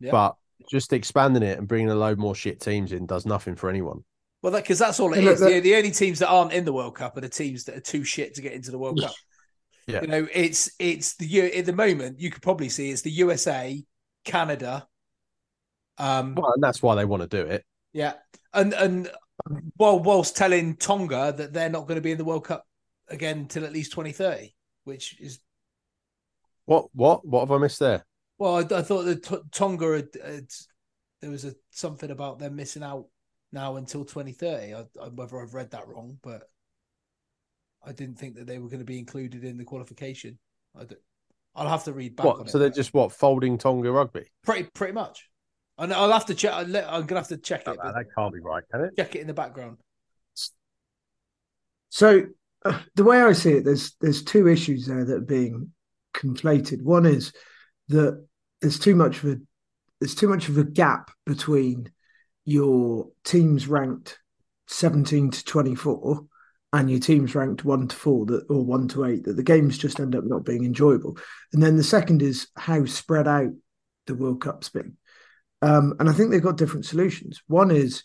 [0.00, 0.10] Yeah.
[0.10, 0.36] But
[0.70, 4.04] just expanding it and bringing a load more shit teams in does nothing for anyone.
[4.42, 5.40] Well, because that's all it Yeah, is.
[5.40, 7.76] look, The, the only teams that aren't in the World Cup are the teams that
[7.76, 9.18] are too shit to get into the World Cup.
[9.86, 10.00] Yeah.
[10.00, 13.84] You know, it's it's the at the moment you could probably see it's the USA,
[14.24, 14.88] Canada.
[15.98, 17.64] Um, Well, and that's why they want to do it.
[17.92, 18.14] yeah,
[18.52, 19.10] and and
[19.76, 22.66] while whilst telling Tonga that they're not going to be in the World Cup
[23.08, 25.40] again till at least twenty thirty, which is
[26.66, 28.04] What what what have I missed there?
[28.38, 30.50] well, I, I thought that Tonga had, had
[31.20, 33.06] there was a something about them missing out
[33.56, 34.72] now until twenty thirty.
[34.74, 36.48] I, I, whether I've read that wrong, but
[37.84, 40.38] I didn't think that they were going to be included in the qualification.
[40.78, 40.84] I
[41.62, 42.46] will have to read back on What?
[42.48, 42.50] it.
[42.50, 44.26] So they're but just what folding Tonga rugby?
[44.44, 45.28] pretty pretty much.
[45.78, 46.52] And I'll have to check.
[46.52, 47.76] I'll let- I'm gonna have to check it.
[47.82, 48.96] but that can't be right, can it?
[48.96, 49.78] check it in the background.
[51.88, 52.22] So
[52.64, 55.72] uh, the way I see it, there's there's two issues there that are being
[56.14, 56.82] conflated.
[56.82, 57.32] One is
[57.88, 58.22] that
[58.60, 59.36] there's too much of a
[60.00, 61.90] there's too much of a gap between
[62.46, 64.18] your teams ranked
[64.68, 66.24] 17 to 24
[66.72, 69.76] and your teams ranked one to four that or one to eight that the games
[69.76, 71.18] just end up not being enjoyable.
[71.52, 73.52] And then the second is how spread out
[74.06, 74.96] the World Cup's been.
[75.62, 77.42] Um, and I think they've got different solutions.
[77.46, 78.04] One is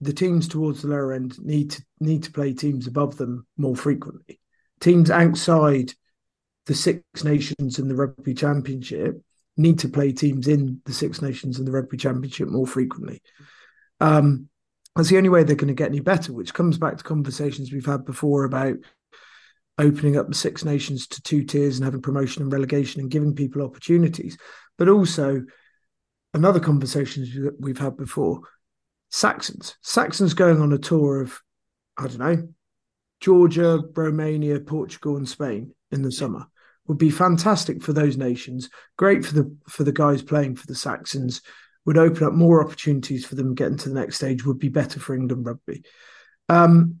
[0.00, 3.76] the teams towards the lower end need to need to play teams above them more
[3.76, 4.40] frequently.
[4.80, 5.92] Teams outside
[6.66, 9.20] the Six Nations and the Rugby Championship
[9.56, 13.20] need to play teams in the Six Nations and the Rugby Championship more frequently.
[14.00, 14.48] Um,
[14.94, 17.72] that's the only way they're going to get any better, which comes back to conversations
[17.72, 18.76] we've had before about
[19.78, 23.34] opening up the Six Nations to two tiers and having promotion and relegation and giving
[23.34, 24.36] people opportunities.
[24.76, 25.44] But also,
[26.34, 28.40] another conversation that we've had before
[29.10, 29.76] Saxons.
[29.82, 31.40] Saxons going on a tour of,
[31.96, 32.48] I don't know,
[33.20, 36.46] Georgia, Romania, Portugal, and Spain in the summer
[36.86, 38.70] would be fantastic for those nations.
[38.96, 41.42] Great for the for the guys playing for the Saxons.
[41.88, 44.44] Would open up more opportunities for them getting to the next stage.
[44.44, 45.84] Would be better for England rugby.
[46.50, 46.96] Um,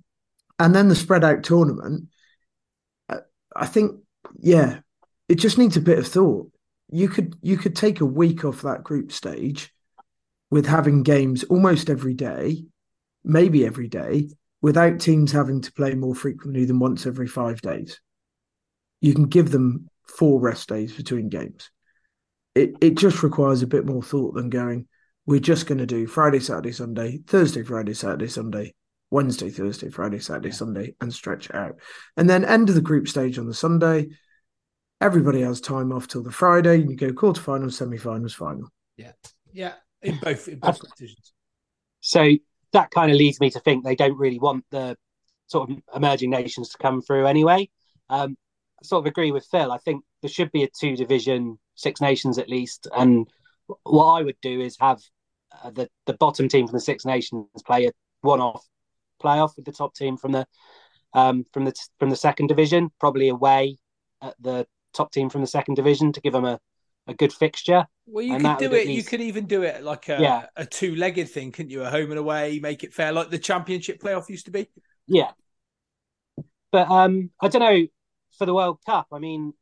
[0.58, 2.08] and then the spread out tournament.
[3.06, 3.18] Uh,
[3.54, 4.00] I think,
[4.38, 4.80] yeah,
[5.28, 6.50] it just needs a bit of thought.
[6.90, 9.74] You could you could take a week off that group stage
[10.50, 12.64] with having games almost every day,
[13.22, 14.30] maybe every day,
[14.62, 18.00] without teams having to play more frequently than once every five days.
[19.02, 21.70] You can give them four rest days between games.
[22.58, 24.86] It it just requires a bit more thought than going,
[25.26, 28.74] we're just going to do Friday, Saturday, Sunday, Thursday, Friday, Saturday, Sunday,
[29.10, 31.76] Wednesday, Thursday, Friday, Saturday, Sunday, and stretch it out.
[32.16, 34.08] And then end of the group stage on the Sunday.
[35.00, 36.78] Everybody has time off till the Friday.
[36.78, 38.68] You go quarterfinals, semi-finals, final.
[38.96, 39.12] Yeah,
[39.52, 41.32] yeah, in both in both competitions.
[42.00, 42.32] So
[42.72, 44.96] that kind of leads me to think they don't really want the
[45.46, 47.68] sort of emerging nations to come through anyway.
[48.10, 48.36] Um,
[48.80, 49.70] I sort of agree with Phil.
[49.70, 52.88] I think there should be a two division, Six Nations at least.
[52.96, 53.28] And
[53.84, 55.00] what I would do is have
[55.62, 58.64] uh, the the bottom team from the Six Nations play a one off
[59.22, 60.46] playoff with the top team from the
[61.14, 63.78] um, from the from the second division, probably away
[64.20, 66.58] at the top team from the second division to give them a,
[67.06, 67.86] a good fixture.
[68.06, 68.86] Well, you And could do it.
[68.86, 70.46] at You could even do it like a Yeah.
[70.56, 71.82] a two legged thing, couldn't you?
[71.82, 74.68] A home and away, make it fair, like the championship playoff used to be.
[75.06, 75.32] Yeah.
[76.70, 77.86] But um, I don't know
[78.36, 79.08] for the World Cup.
[79.12, 79.54] I mean,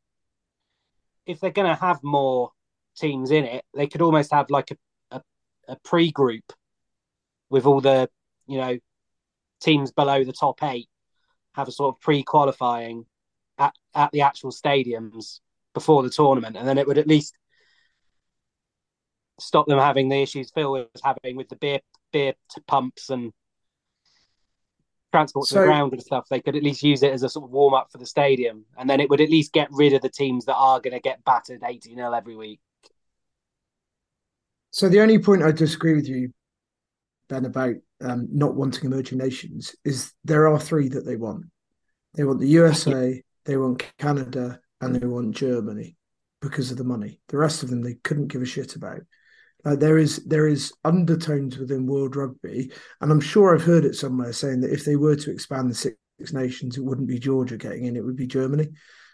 [1.27, 2.51] if they're going to have more
[2.95, 4.77] teams in it, they could almost have like a,
[5.11, 5.21] a,
[5.67, 6.53] a pre group
[7.49, 8.09] with all the,
[8.47, 8.77] you know,
[9.61, 10.89] teams below the top eight,
[11.53, 13.05] have a sort of pre qualifying
[13.57, 15.41] at, at the actual stadiums
[15.73, 16.55] before the tournament.
[16.55, 17.35] And then it would at least
[19.39, 21.79] stop them having the issues Phil was having with the beer
[22.11, 22.33] beer
[22.67, 23.31] pumps and
[25.17, 26.27] transport to So- the ground and stuff.
[26.29, 28.65] They could at least use it as a sort of warm up for the stadium,
[28.77, 30.99] and then it would at least get rid of the teams that are going to
[30.99, 32.59] get battered eighty 0 every week.
[34.71, 36.33] So the only point I disagree with you,
[37.29, 41.45] Ben, about um, not wanting emerging nations is there are three that they want.
[42.13, 45.97] They want the USA, they want Canada, and they want Germany
[46.41, 47.19] because of the money.
[47.29, 49.01] The rest of them they couldn't give a shit about.
[49.67, 53.95] Like there is there is undertones within world rugby, and I'm sure I've heard it
[53.95, 55.97] somewhere saying that if they were to expand the Six
[56.31, 58.69] Nations, it wouldn't be Georgia getting in; it would be Germany.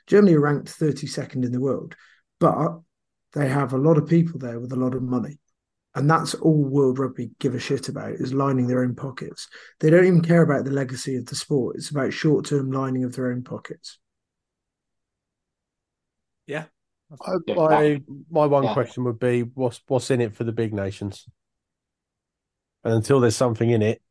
[0.06, 1.96] Germany are ranked 32nd in the world,
[2.39, 2.82] but
[3.34, 5.39] they have a lot of people there with a lot of money.
[5.96, 9.48] And that's all World Rugby give a shit about is lining their own pockets.
[9.80, 11.78] They don't even care about the legacy of the sport.
[11.78, 13.98] It's about short term lining of their own pockets.
[16.46, 16.66] Yeah.
[17.26, 18.73] I, my my one Yeah.
[18.73, 21.26] question would be what's what's in it for the big nations?
[22.84, 24.02] And until there's something in it,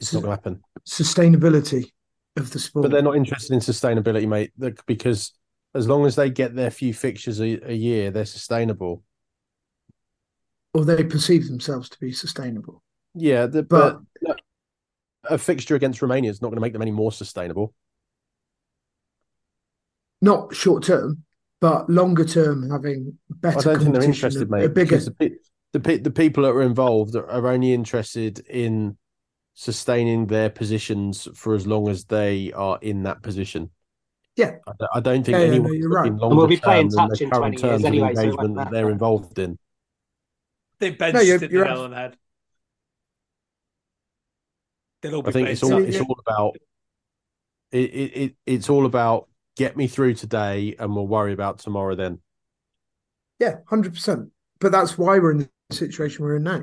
[0.00, 0.62] it's not going to happen.
[0.86, 1.90] Sustainability
[2.36, 2.84] of the sport.
[2.84, 4.52] But they're not interested in sustainability, mate,
[4.86, 5.32] because
[5.74, 9.02] as long as they get their few fixtures a, a year, they're sustainable.
[10.74, 12.82] or they perceive themselves to be sustainable.
[13.14, 14.40] Yeah, the, But- but,
[15.24, 17.74] a fixture against Romania is not going to make them any more sustainable.
[20.20, 21.24] Not short term,
[21.62, 24.64] but longer term, having better I don't think they're competition, interested, a- mate.
[24.64, 24.98] a bigger.
[24.98, 25.30] the, pe-
[25.72, 28.98] the pe- the people that are involved are, are only interested in
[29.54, 33.70] sustaining their positions for as long as they are in that position.
[34.36, 34.56] Yeah.
[34.66, 36.06] I, don't- I don't think Yeah, yeah, no, anyone you're right.
[36.08, 37.84] in And longer we'll be playing term than touch the in current 20 years terms
[37.84, 38.92] of anyway, so it won't engagement that they're matter.
[38.92, 39.58] involved in.
[40.80, 42.16] They bench No, no, you're- hit you're the nail the head.
[45.00, 46.56] They'll all be I think it's all it's all about
[47.72, 51.94] it, it, it it's all about get me through today and we'll worry about tomorrow
[51.94, 52.20] then.
[53.38, 54.30] Yeah, hundred percent.
[54.60, 56.62] But that's why we're in the situation we're in now.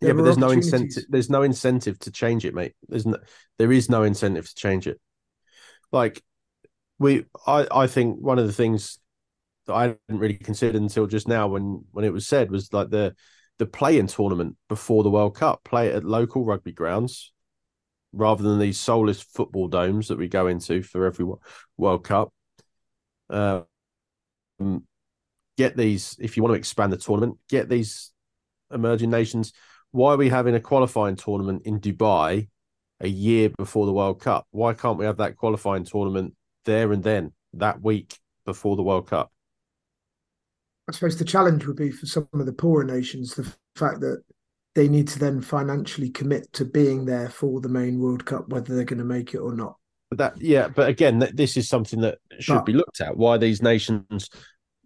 [0.00, 1.04] Yeah, but there's no incentive.
[1.08, 2.74] There's no incentive to change it, mate.
[2.88, 3.18] There's no,
[3.58, 5.00] there is no incentive to change it.
[5.92, 6.20] Like
[6.98, 8.98] we, I, I think one of the things
[9.66, 12.90] that I didn't really consider until just now when when it was said was like
[12.90, 13.14] the
[13.58, 17.32] the play-in tournament before the World Cup, play at local rugby grounds
[18.12, 21.26] rather than these soulless football domes that we go into for every
[21.76, 22.32] World Cup.
[23.30, 23.66] Um,
[25.56, 28.12] get these if you want to expand the tournament, get these
[28.72, 29.52] emerging nations.
[29.90, 32.48] Why are we having a qualifying tournament in Dubai
[33.00, 34.46] a year before the World Cup?
[34.50, 39.08] Why can't we have that qualifying tournament there and then that week before the World
[39.08, 39.30] Cup?
[40.88, 44.22] I suppose the challenge would be for some of the poorer nations the fact that
[44.74, 48.74] they need to then financially commit to being there for the main World Cup, whether
[48.74, 49.76] they're going to make it or not.
[50.10, 53.16] But that, yeah, but again, this is something that should but, be looked at.
[53.16, 54.28] Why these nations?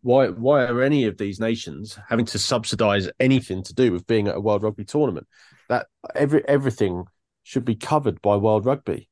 [0.02, 4.28] Why why are any of these nations having to subsidise anything to do with being
[4.28, 5.26] at a World Rugby tournament?
[5.68, 7.04] That every everything
[7.42, 9.08] should be covered by World Rugby.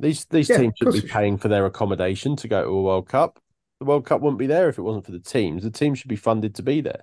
[0.00, 3.08] These these yeah, teams should be paying for their accommodation to go to a World
[3.08, 3.38] Cup.
[3.78, 5.62] The World Cup wouldn't be there if it wasn't for the teams.
[5.62, 7.02] The teams should be funded to be there.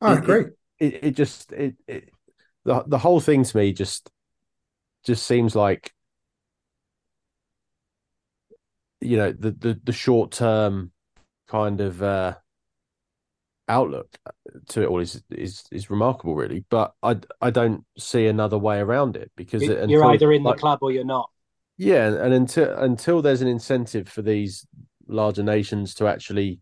[0.00, 0.40] I agree.
[0.78, 2.10] It, it, it just it, it
[2.64, 4.10] the the whole thing to me just
[5.04, 5.92] just seems like
[9.00, 10.92] you know the the, the short term
[11.48, 12.34] kind of uh
[13.68, 14.18] outlook
[14.68, 18.78] to it all is is is remarkable really but i i don't see another way
[18.80, 21.30] around it because you're until, either in like, the club or you're not
[21.76, 24.66] yeah and until until there's an incentive for these
[25.06, 26.58] larger nations to actually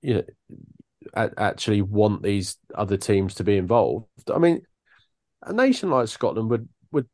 [0.00, 0.22] you know
[1.14, 4.06] actually want these other teams to be involved.
[4.32, 4.62] I mean,
[5.42, 7.08] a nation like Scotland would would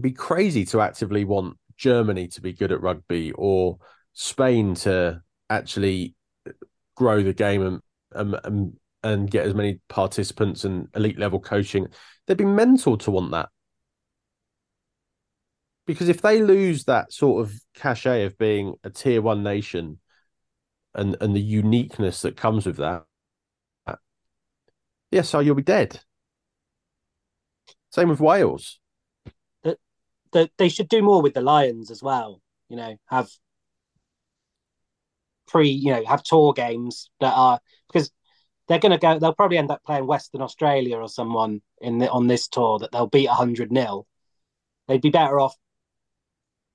[0.00, 3.78] be crazy to actively want Germany to be good at rugby or
[4.12, 6.14] Spain to actually
[6.94, 7.80] grow the game and
[8.12, 11.86] and and, and get as many participants and elite level coaching.
[12.26, 13.50] They'd be mental to want that.
[15.86, 20.00] Because if they lose that sort of cachet of being a tier one nation
[20.96, 23.04] and and the uniqueness that comes with that,
[25.10, 26.00] yes, so you'll be dead.
[27.90, 28.80] Same with Wales.
[29.62, 29.78] That
[30.32, 32.40] that they should do more with the Lions as well.
[32.68, 33.28] You know, have
[35.46, 38.10] pre, you know, have tour games that are because
[38.66, 39.18] they're going to go.
[39.18, 42.90] They'll probably end up playing Western Australia or someone in the, on this tour that
[42.92, 44.06] they'll beat hundred nil.
[44.88, 45.54] They'd be better off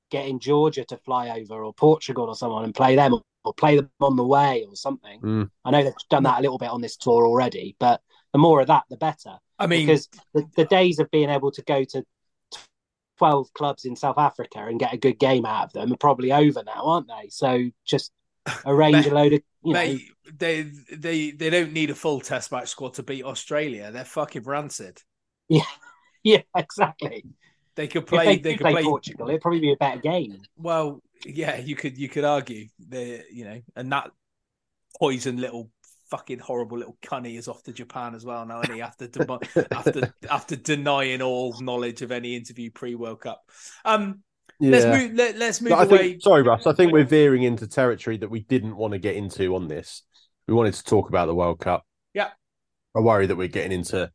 [0.10, 3.90] getting Georgia to fly over or Portugal or someone and play them or play them
[4.00, 5.20] on the way or something.
[5.22, 5.50] Mm.
[5.66, 8.02] I know they've done that a little bit on this tour already, but
[8.34, 9.38] the more of that, the better.
[9.58, 12.04] I mean, because the, the days of being able to go to
[13.18, 16.32] 12 clubs in South Africa and get a good game out of them are probably
[16.32, 17.30] over now, aren't they?
[17.30, 18.12] So just
[18.66, 19.42] arrange a load of.
[19.64, 19.98] You know,
[20.34, 23.92] they they they don't need a full test match squad to beat Australia.
[23.92, 25.02] They're fucking rancid.
[25.50, 25.64] Yeah,
[26.24, 27.26] yeah, exactly.
[27.76, 28.36] They could play.
[28.36, 29.30] If they, they could play, play Portugal.
[29.30, 30.42] It'd probably be a better game.
[30.58, 34.12] Well, yeah, you could you could argue the you know, and that
[35.00, 35.70] poison little
[36.10, 39.08] fucking horrible little cunny is off to Japan as well now, and he after
[39.72, 43.42] after after denying all knowledge of any interview pre World Cup.
[43.86, 44.22] Um,
[44.60, 44.72] yeah.
[44.72, 45.14] let's move.
[45.16, 45.98] Let, us move away.
[45.98, 46.68] Think, sorry, Russ.
[46.68, 50.04] I think we're veering into territory that we didn't want to get into on this.
[50.48, 51.86] We wanted to talk about the World Cup.
[52.14, 52.30] Yeah,
[52.96, 54.12] I worry that we're getting into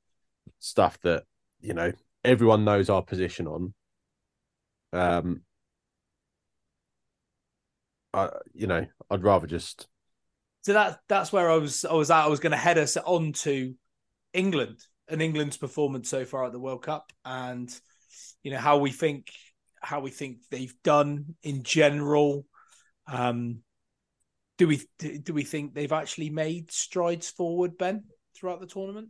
[0.60, 1.24] stuff that
[1.60, 1.92] you know
[2.26, 3.74] everyone knows our position on.
[4.92, 5.42] Um,
[8.12, 9.86] I, you know, I'd rather just.
[10.62, 11.84] So that that's where I was.
[11.84, 12.24] I was at.
[12.24, 13.74] I was going to head us on to
[14.32, 17.72] England and England's performance so far at the World Cup, and
[18.42, 19.30] you know how we think
[19.80, 22.44] how we think they've done in general.
[23.06, 23.60] Um,
[24.58, 29.08] do we do we think they've actually made strides forward, Ben, throughout the tournament?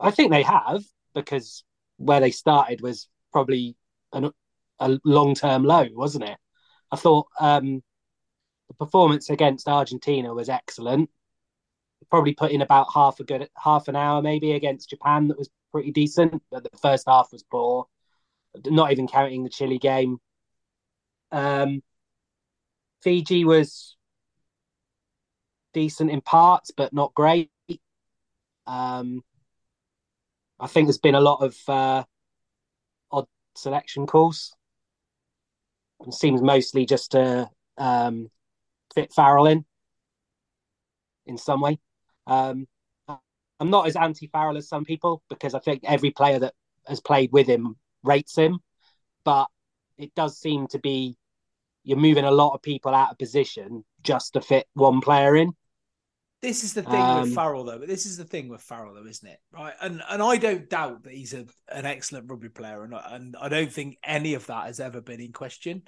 [0.00, 0.84] I think they have
[1.14, 1.64] because
[1.96, 3.76] where they started was probably
[4.12, 4.30] an,
[4.78, 6.38] a long term low, wasn't it?
[6.90, 7.82] I thought um,
[8.68, 11.10] the performance against Argentina was excellent.
[12.10, 15.50] Probably put in about half a good half an hour maybe against Japan that was
[15.72, 17.86] pretty decent, but the first half was poor.
[18.66, 20.18] Not even counting the Chile game.
[21.30, 21.82] Um,
[23.02, 23.96] Fiji was
[25.74, 27.50] decent in parts, but not great.
[28.66, 29.22] Um,
[30.60, 32.04] I think there's been a lot of uh,
[33.10, 34.54] odd selection calls.
[36.06, 38.30] It seems mostly just to um,
[38.94, 39.64] fit Farrell in
[41.26, 41.78] in some way.
[42.26, 42.66] Um,
[43.60, 46.54] I'm not as anti Farrell as some people because I think every player that
[46.86, 48.60] has played with him rates him,
[49.24, 49.48] but
[49.96, 51.16] it does seem to be
[51.82, 55.52] you're moving a lot of people out of position just to fit one player in.
[56.40, 57.78] This is the thing Um, with Farrell, though.
[57.80, 59.40] But this is the thing with Farrell, though, isn't it?
[59.50, 63.16] Right, and and I don't doubt that he's a, an excellent rugby player, and I-
[63.16, 65.82] and I don't think any of that has ever been in question.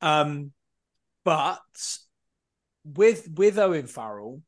[0.00, 0.52] Um,
[1.24, 1.60] but
[2.84, 4.42] with with Owen Farrell,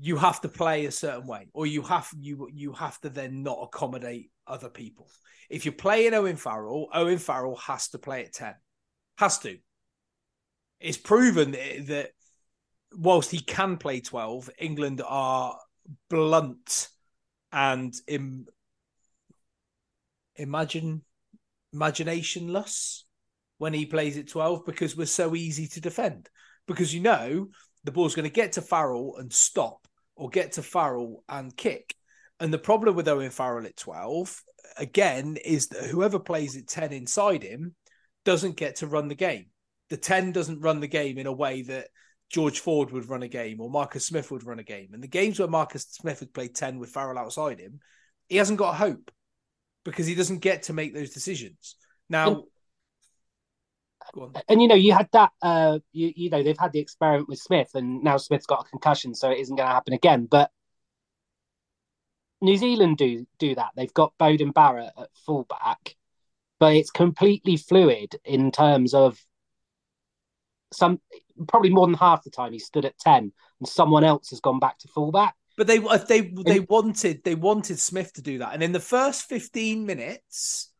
[0.00, 3.42] you have to play a certain way, or you have you you have to then
[3.44, 5.08] not accommodate other people.
[5.50, 8.54] If you're playing Owen Farrell, Owen Farrell has to play at ten,
[9.18, 9.58] has to.
[10.80, 12.10] It's proven that,
[12.92, 15.58] whilst he can play twelve, England are
[16.08, 16.88] blunt
[17.52, 18.46] and Im-
[20.36, 21.02] imagine
[21.74, 23.02] imaginationless
[23.58, 26.30] when he plays at 12 because we're so easy to defend.
[26.66, 27.48] Because you know
[27.84, 31.94] the ball's going to get to Farrell and stop, or get to Farrell and kick.
[32.40, 34.42] And the problem with Owen Farrell at 12,
[34.76, 37.74] again, is that whoever plays at 10 inside him
[38.24, 39.46] doesn't get to run the game.
[39.90, 41.88] The 10 doesn't run the game in a way that
[42.30, 44.90] George Ford would run a game or Marcus Smith would run a game.
[44.92, 47.80] And the games where Marcus Smith had played 10 with Farrell outside him,
[48.28, 49.10] he hasn't got hope
[49.84, 51.76] because he doesn't get to make those decisions.
[52.10, 52.44] Now,
[54.16, 54.32] on.
[54.48, 57.38] and you know you had that uh you, you know they've had the experiment with
[57.38, 60.50] smith and now smith's got a concussion so it isn't going to happen again but
[62.40, 65.94] new zealand do do that they've got beauden barrett at fullback
[66.58, 69.18] but it's completely fluid in terms of
[70.72, 71.00] some
[71.48, 74.58] probably more than half the time he stood at 10 and someone else has gone
[74.58, 78.62] back to fullback But they they they wanted they wanted Smith to do that, and
[78.62, 80.70] in the first fifteen minutes,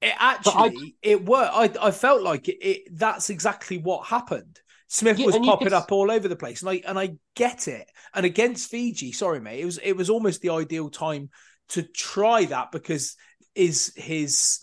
[0.00, 1.54] it actually it worked.
[1.54, 2.82] I I felt like it, it.
[2.92, 4.60] That's exactly what happened.
[4.86, 7.68] Smith Yeah, was popping could- up all over the place, and I and I get
[7.68, 7.86] it.
[8.14, 11.28] And against Fiji, sorry mate, it was it was almost the ideal time
[11.70, 13.16] to try that because
[13.54, 14.60] is his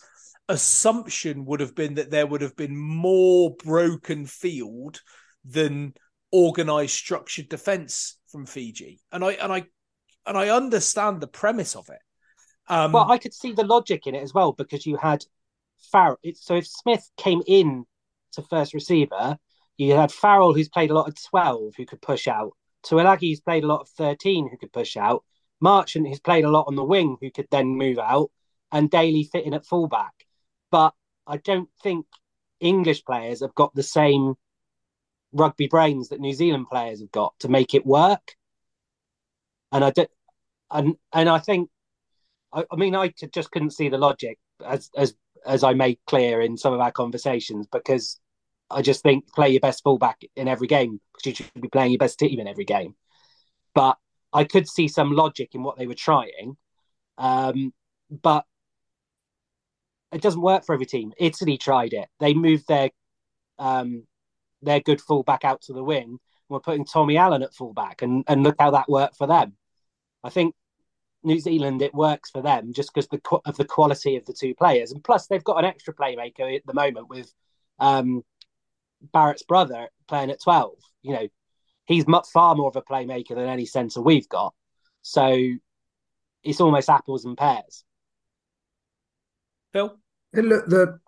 [0.48, 5.02] assumption would have been that there would have been more broken field
[5.44, 5.94] than
[6.32, 9.00] organized structured defense from Fiji.
[9.12, 9.64] And I and I
[10.26, 12.00] and I understand the premise of it.
[12.68, 15.24] Um well i could see the logic in it as well because you had
[15.92, 17.86] farrell so if smith came in
[18.32, 19.38] to first receiver
[19.78, 23.42] you had farrell who's played a lot of 12 who could push out Tuilagi who's
[23.42, 25.24] played a lot of 13 who could push out
[25.62, 28.32] marchant who's played a lot on the wing who could then move out
[28.72, 30.25] and daly fitting at fullback
[30.72, 30.94] but
[31.28, 32.06] i don't think
[32.60, 34.36] english players have got the same
[35.34, 38.36] rugby brains that new zealand players have got to make it work
[39.72, 40.10] and i don't
[40.72, 41.70] and and i think
[42.56, 45.14] I, I mean, I just couldn't see the logic as as
[45.46, 48.20] as I made clear in some of our conversations because
[48.72, 51.92] I just think play your best fullback in every game because you should be playing
[51.92, 52.96] your best team in every game.
[53.76, 53.98] But
[54.34, 56.58] I could see some logic in what they were trying,
[57.18, 57.74] um,
[58.10, 58.46] but
[60.16, 61.12] it doesn't work for every team.
[61.18, 62.90] Italy tried it; they moved their
[63.60, 64.08] um,
[64.62, 66.20] their good fullback out to the wing.
[66.48, 69.58] We're putting Tommy Allan at fullback, and and look how that worked for them.
[70.24, 70.56] I think
[71.22, 74.56] New Zealand, it works for them just because the of the quality of the two
[74.56, 77.30] players, and plus they've got an extra playmaker at the moment with
[77.80, 78.24] um,
[79.12, 80.78] Barrett's brother playing at twelve.
[81.02, 81.28] You know,
[81.88, 84.54] he's much far more of a playmaker than any centre we've got.
[85.02, 85.38] So
[86.42, 87.84] it's almost apples and pears.
[89.74, 90.00] Phil?
[90.36, 91.00] Look, the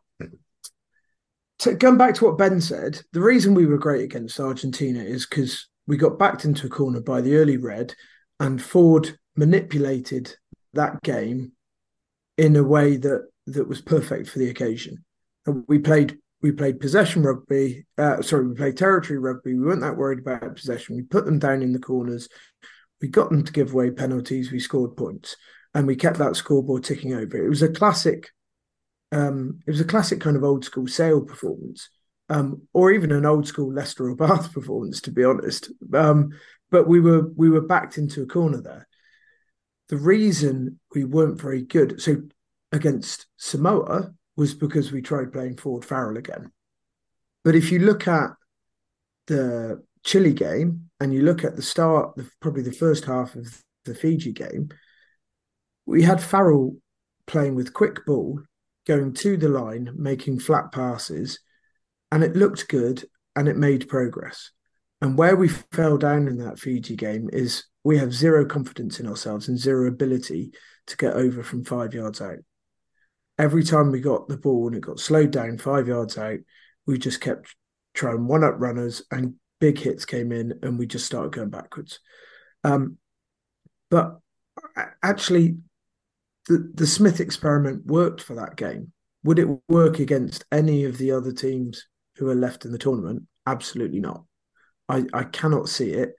[1.59, 5.25] to going back to what Ben said, the reason we were great against Argentina is
[5.25, 7.93] because we got backed into a corner by the early red,
[8.39, 10.35] and Ford manipulated
[10.73, 11.53] that game
[12.37, 15.03] in a way that that was perfect for the occasion.
[15.45, 17.85] And we played we played possession rugby.
[17.97, 19.55] Uh, sorry, we played territory rugby.
[19.55, 20.95] We weren't that worried about possession.
[20.95, 22.29] We put them down in the corners.
[23.01, 24.51] We got them to give away penalties.
[24.51, 25.35] We scored points,
[25.73, 27.43] and we kept that scoreboard ticking over.
[27.43, 28.29] It was a classic
[29.11, 31.89] um, it was a classic kind of old school sale performance,
[32.29, 35.71] um, or even an old school Leicester or Bath performance, to be honest.
[35.93, 36.31] Um,
[36.69, 38.87] but we were we were backed into a corner there.
[39.89, 42.23] The reason we weren't very good, so
[42.71, 46.51] against Samoa, was because we tried playing Ford Farrell again.
[47.45, 48.31] But if you look at
[49.27, 53.95] the Chile game and you look at the start, probably the first half of the
[53.95, 54.69] Fiji game,
[55.85, 56.75] we had Farrell
[57.25, 58.41] playing with quick ball
[58.87, 61.39] going to the line, making flat passes,
[62.11, 64.51] and it looked good and it made progress.
[65.01, 69.07] And where we fell down in that Fiji game is we have zero confidence in
[69.07, 70.51] ourselves and zero ability
[70.87, 72.39] to get over from five yards out.
[73.37, 76.39] Every time we got the ball and it got slowed down five yards out,
[76.87, 77.55] we just kept
[77.93, 81.99] trying one up runners and big hits came in and we just started going backwards.
[82.63, 82.97] Um,
[83.91, 84.19] but
[85.03, 85.57] actually,
[86.47, 88.91] the, the Smith experiment worked for that game.
[89.23, 93.23] Would it work against any of the other teams who are left in the tournament?
[93.45, 94.23] Absolutely not.
[94.89, 96.13] I, I cannot see it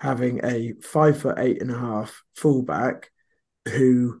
[0.00, 3.10] having a five foot eight and a half fullback
[3.68, 4.20] who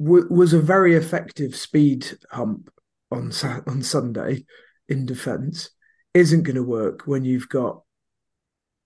[0.00, 2.70] w- was a very effective speed hump
[3.10, 3.32] on
[3.66, 4.44] on Sunday
[4.88, 5.70] in defence
[6.12, 7.82] isn't going to work when you've got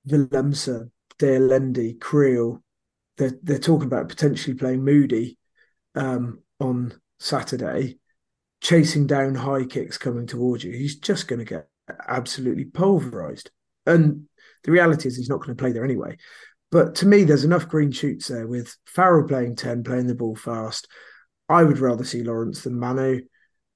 [0.09, 2.63] Willemse, de Allende, Kriel.
[3.17, 5.38] They're, they're talking about potentially playing Moodie
[5.99, 7.99] um, on Saturday,
[8.61, 10.73] chasing down high kicks coming towards you.
[10.73, 11.69] He's just going to get
[12.07, 13.49] absolutely pulverised.
[13.85, 14.29] And
[14.65, 16.17] the reality is he's not going to play there anyway.
[16.71, 20.37] But to me, there's enough green shoots there with Farrell playing 10, playing the ball
[20.37, 20.87] fast.
[21.49, 23.23] I would rather see Lawrence than Manu.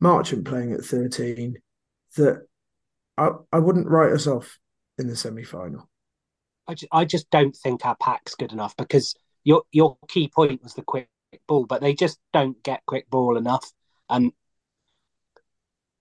[0.01, 1.57] Marchant playing at 13,
[2.17, 2.43] that
[3.17, 4.59] I, I wouldn't write us off
[4.99, 5.89] in the semi final.
[6.67, 9.15] I just, I just don't think our pack's good enough because
[9.45, 11.09] your your key point was the quick
[11.47, 13.73] ball, but they just don't get quick ball enough.
[14.09, 14.33] And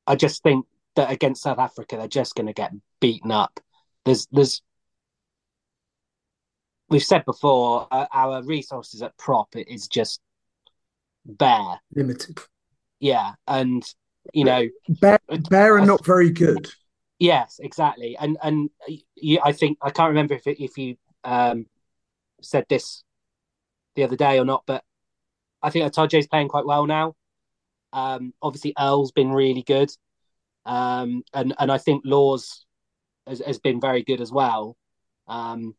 [0.08, 0.66] I just think
[0.96, 3.60] that against South Africa, they're just going to get beaten up.
[4.06, 4.62] There's there's
[6.90, 10.20] we've said before uh, our resources at prop is just
[11.26, 12.40] bare limited.
[13.00, 13.84] Yeah, and
[14.34, 15.20] you know, bare,
[15.50, 16.70] bare and not very good.
[17.20, 18.18] Yes, exactly.
[18.20, 18.70] And and
[19.16, 21.66] you, I think I can't remember if if you um,
[22.42, 23.04] said this
[23.96, 24.84] the other day or not, but
[25.62, 27.16] I think is playing quite well now.
[27.94, 29.92] Um, obviously, Earl's been really good,
[30.66, 32.66] um, and and I think Lawes
[33.28, 34.78] has, has been very good as well.
[35.28, 35.76] Um,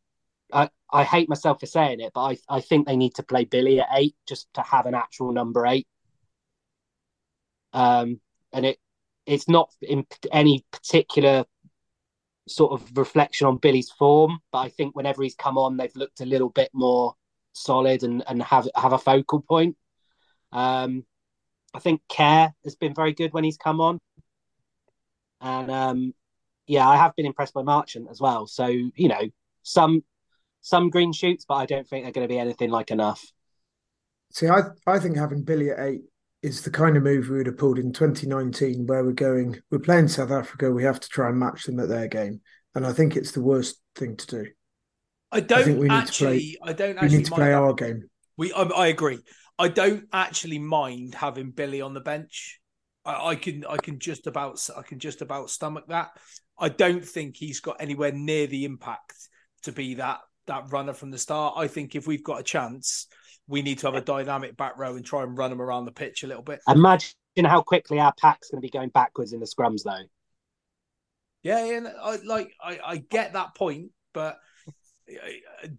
[0.52, 3.44] I I hate myself for saying it, but I I think they need to play
[3.44, 5.86] Billy at eight just to have an actual number eight.
[7.72, 8.20] Um,
[8.52, 8.78] and it
[9.26, 11.44] it's not in any particular
[12.48, 16.20] sort of reflection on Billy's form, but I think whenever he's come on, they've looked
[16.20, 17.14] a little bit more
[17.52, 19.76] solid and, and have have a focal point.
[20.52, 21.04] Um,
[21.74, 23.98] I think Care has been very good when he's come on,
[25.40, 26.14] and um,
[26.66, 28.46] yeah, I have been impressed by Marchant as well.
[28.46, 29.30] So you know,
[29.62, 30.02] some
[30.60, 33.24] some green shoots, but I don't think they're going to be anything like enough.
[34.32, 36.02] See, I I think having Billy at eight
[36.42, 39.78] is the kind of move we would have pulled in 2019, where we're going, we're
[39.78, 42.40] playing South Africa, we have to try and match them at their game,
[42.74, 44.46] and I think it's the worst thing to do.
[45.32, 46.52] I don't I think we actually.
[46.52, 46.96] To play, I don't.
[46.96, 47.08] actually.
[47.08, 48.10] we need to play our game.
[48.36, 48.52] We.
[48.52, 49.18] I, I, agree.
[49.58, 52.60] I don't actually mind having Billy on the bench.
[53.04, 53.64] I, I can.
[53.64, 54.60] I can just about.
[54.76, 56.10] I can just about stomach that.
[56.58, 59.14] I don't think he's got anywhere near the impact
[59.62, 61.54] to be that that runner from the start.
[61.56, 63.06] I think if we've got a chance,
[63.48, 65.92] we need to have a dynamic back row and try and run them around the
[65.92, 66.60] pitch a little bit.
[66.68, 67.14] Imagine
[67.44, 70.04] how quickly our pack's going to be going backwards in the scrums, though.
[71.42, 74.38] Yeah, and I, like I, I get that point, but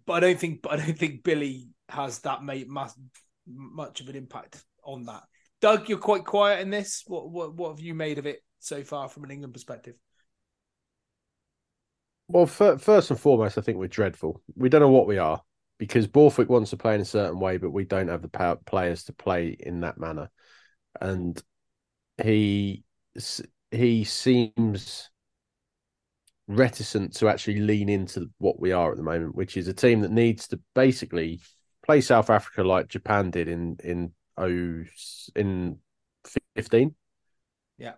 [0.06, 4.62] but I don't think I don't think Billy has that made much, of an impact
[4.84, 5.22] on that.
[5.60, 7.04] Doug, you're quite quiet in this.
[7.06, 9.94] What what what have you made of it so far from an England perspective?
[12.28, 14.42] Well, first and foremost, I think we're dreadful.
[14.56, 15.42] We don't know what we are
[15.78, 19.04] because Borthwick wants to play in a certain way, but we don't have the players
[19.04, 20.30] to play in that manner,
[21.00, 21.40] and
[22.22, 22.84] he
[23.70, 25.10] he seems
[26.46, 30.00] reticent to actually lean into what we are at the moment, which is a team
[30.00, 31.40] that needs to basically
[31.84, 34.82] play South Africa like Japan did in in oh
[35.34, 35.78] in
[36.54, 36.94] fifteen.
[37.78, 37.94] Yeah,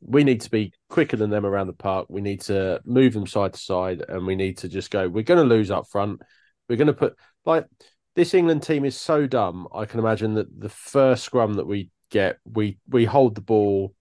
[0.00, 2.06] we need to be quicker than them around the park.
[2.08, 5.08] We need to move them side to side, and we need to just go.
[5.08, 6.20] We're going to lose up front.
[6.68, 7.66] We're going to put like
[8.14, 9.68] this England team is so dumb.
[9.74, 13.94] I can imagine that the first scrum that we get, we we hold the ball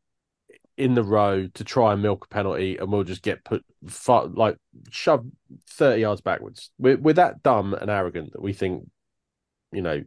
[0.78, 4.28] in the row to try and milk a penalty, and we'll just get put far,
[4.28, 4.58] like
[4.92, 5.32] shoved
[5.68, 6.72] thirty yards backwards.
[6.78, 8.88] We're we're that dumb and arrogant that we think,
[9.72, 10.04] you know,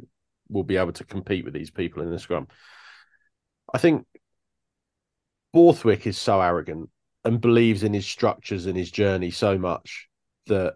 [0.48, 2.46] we'll be able to compete with these people in the scrum.
[3.72, 4.06] I think
[5.52, 6.90] Borthwick is so arrogant
[7.24, 10.08] and believes in his structures and his journey so much
[10.46, 10.74] that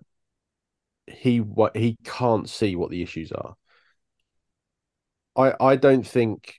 [1.07, 3.55] he what he can't see what the issues are.
[5.37, 6.55] I I don't think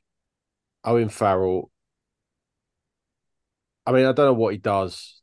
[0.86, 1.70] Owen Farrell.
[3.86, 5.22] I mean, I don't know what he does.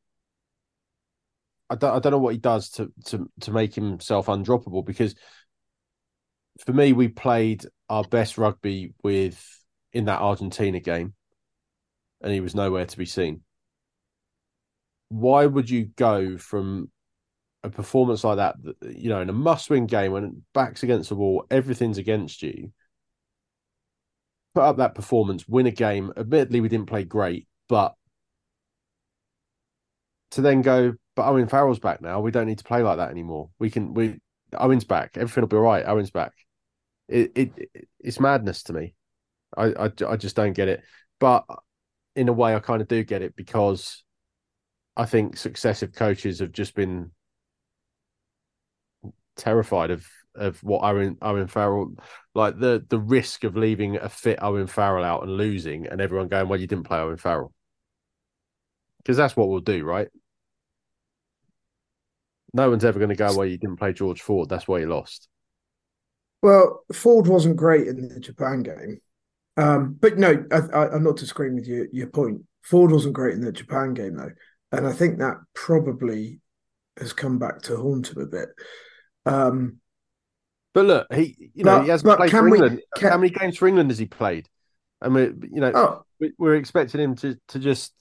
[1.70, 5.14] I don't I don't know what he does to to to make himself undroppable because
[6.64, 9.42] for me we played our best rugby with
[9.92, 11.14] in that Argentina game
[12.20, 13.40] and he was nowhere to be seen.
[15.08, 16.90] Why would you go from
[17.62, 21.46] a performance like that, you know, in a must-win game when backs against the wall,
[21.50, 22.72] everything's against you.
[24.54, 26.12] Put up that performance, win a game.
[26.16, 27.94] Admittedly, we didn't play great, but
[30.32, 32.20] to then go, but Owen Farrell's back now.
[32.20, 33.50] We don't need to play like that anymore.
[33.58, 33.94] We can.
[33.94, 34.18] We
[34.54, 35.16] Owen's back.
[35.16, 35.86] Everything will be all right.
[35.86, 36.32] Owen's back.
[37.08, 37.70] It, it
[38.00, 38.94] it's madness to me.
[39.56, 40.82] I, I I just don't get it.
[41.20, 41.44] But
[42.16, 44.04] in a way, I kind of do get it because
[44.96, 47.12] I think successive coaches have just been
[49.36, 51.94] terrified of of what Owen Owen Farrell
[52.34, 56.28] like the the risk of leaving a fit Owen Farrell out and losing, and everyone
[56.28, 57.52] going, "Well, you didn't play Owen Farrell,"
[58.98, 60.08] because that's what we'll do, right?
[62.54, 63.48] No one's ever going to go, away.
[63.48, 65.28] you didn't play George Ford, that's why you lost."
[66.42, 69.00] Well, Ford wasn't great in the Japan game,
[69.56, 72.42] um, but no, I, am not disagreeing with your your point.
[72.62, 74.32] Ford wasn't great in the Japan game though,
[74.72, 76.40] and I think that probably
[76.98, 78.48] has come back to haunt him a bit.
[79.24, 79.78] Um,
[80.74, 82.76] but look, he you know but, he hasn't played for England.
[82.76, 83.10] We, can...
[83.10, 84.48] How many games for England has he played?
[85.00, 86.28] I mean, you know oh.
[86.38, 87.92] we're expecting him to to just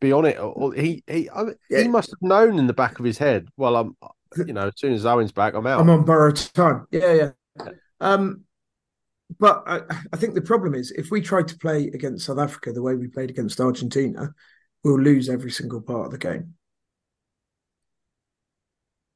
[0.00, 0.38] be on it.
[0.38, 1.82] Or he he I mean, yeah.
[1.82, 3.48] he must have known in the back of his head.
[3.56, 3.96] Well, I'm
[4.36, 5.80] you know as soon as Owen's back, I'm out.
[5.80, 6.86] I'm on borrowed time.
[6.90, 7.70] Yeah, yeah.
[8.00, 8.44] Um,
[9.38, 9.80] but I,
[10.12, 12.94] I think the problem is if we try to play against South Africa the way
[12.94, 14.32] we played against Argentina,
[14.84, 16.54] we'll lose every single part of the game.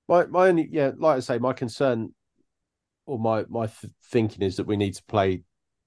[0.09, 2.15] My my only yeah, like I say, my concern
[3.07, 5.43] or my my th- thinking is that we need to play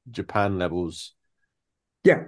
[0.10, 1.14] Japan levels.
[2.04, 2.26] Yeah.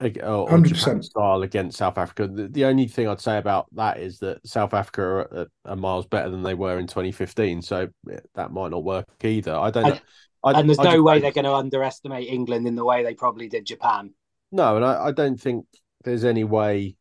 [0.00, 2.26] Uh, Hundred percent style against South Africa.
[2.26, 5.76] The, the, only thing I'd say about that is that South Africa are, uh, are,
[5.76, 7.88] miles better than they were in 2015, so
[8.34, 9.54] that might not work either.
[9.54, 9.84] I don't.
[9.84, 10.00] And,
[10.42, 13.04] I, and there's I, no I, way they're going to underestimate England in the way
[13.04, 14.14] they probably did Japan.
[14.50, 15.66] No, and I, I don't think
[16.04, 16.96] there's any way.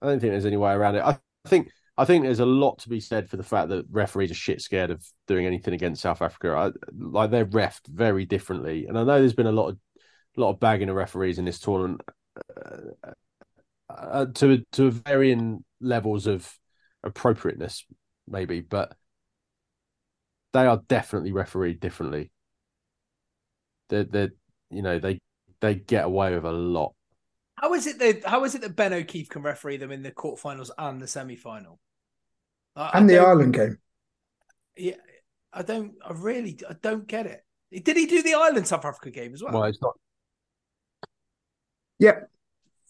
[0.00, 1.04] I don't think there's any way around it.
[1.04, 4.32] I think I think there's a lot to be said for the fact that referees
[4.32, 6.50] are shit scared of doing anything against South Africa.
[6.56, 9.78] I, like they're refed very differently, and I know there's been a lot of
[10.36, 12.00] a lot of bagging of referees in this tournament
[12.56, 13.10] uh,
[13.90, 16.50] uh, to to varying levels of
[17.02, 17.84] appropriateness,
[18.28, 18.94] maybe, but
[20.52, 22.30] they are definitely refereed differently.
[23.88, 24.30] They're, they're
[24.70, 25.18] you know they
[25.60, 26.94] they get away with a lot
[27.62, 30.10] how is it that how is it that Ben O'Keeffe can referee them in the
[30.10, 31.78] quarterfinals and the semi final?
[32.74, 33.78] And the Ireland game.
[34.76, 34.96] Yeah,
[35.52, 35.92] I don't.
[36.04, 37.44] I really, I don't get it.
[37.84, 39.52] Did he do the Ireland South Africa game as well?
[39.52, 39.94] Well, it's not.
[42.02, 42.18] Yeah.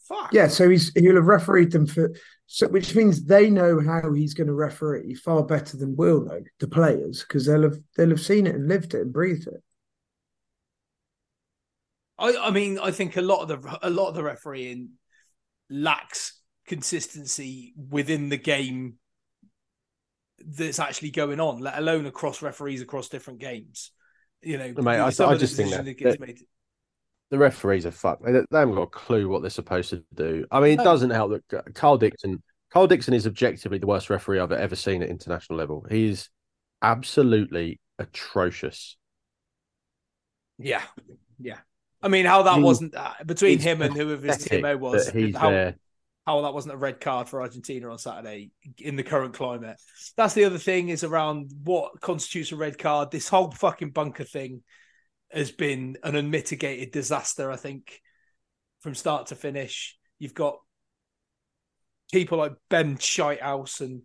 [0.08, 0.32] Fuck.
[0.32, 2.12] Yeah, so he's he'll have refereed them for
[2.46, 6.40] so which means they know how he's going to referee far better than we'll know
[6.60, 9.62] the players because they'll have they'll have seen it and lived it and breathed it.
[12.18, 14.92] I, I mean, I think a lot of the a lot of the refereeing
[15.68, 18.94] lacks consistency within the game
[20.38, 23.92] that's actually going on, let alone across referees across different games.
[24.40, 26.38] You know, Mate, I, I just think that, that
[27.32, 28.24] the referees are fucked.
[28.26, 30.44] They, they, haven't got a clue what they're supposed to do.
[30.50, 32.42] I mean, it doesn't help that Karl Dickson.
[32.70, 35.86] Karl Dickson is objectively the worst referee I've ever seen at international level.
[35.88, 36.28] He's
[36.82, 38.98] absolutely atrocious.
[40.58, 40.82] Yeah,
[41.40, 41.56] yeah.
[42.02, 45.06] I mean, how that wasn't uh, between him and whoever his TMO was.
[45.34, 45.76] How, there.
[46.26, 49.80] how that wasn't a red card for Argentina on Saturday in the current climate.
[50.18, 53.10] That's the other thing is around what constitutes a red card.
[53.10, 54.62] This whole fucking bunker thing
[55.32, 57.50] has been an unmitigated disaster.
[57.50, 58.00] I think
[58.80, 60.58] from start to finish, you've got
[62.12, 64.02] people like Ben Shitehouse and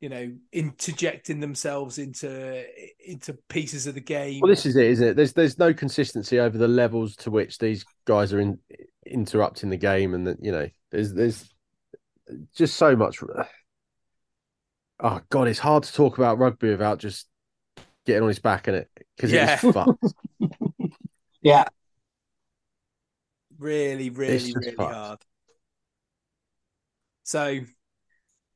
[0.00, 2.64] you know interjecting themselves into
[3.04, 4.40] into pieces of the game.
[4.40, 5.16] Well, this is it, isn't it?
[5.16, 8.58] There's there's no consistency over the levels to which these guys are in,
[9.06, 11.48] interrupting the game, and that you know there's there's
[12.54, 13.20] just so much.
[15.00, 17.28] Oh God, it's hard to talk about rugby without just
[18.06, 19.58] getting on his back in it because yeah.
[19.62, 20.04] it's fucked.
[21.42, 21.64] yeah,
[23.58, 24.94] really, really, really fucked.
[24.94, 25.18] hard.
[27.24, 27.60] So,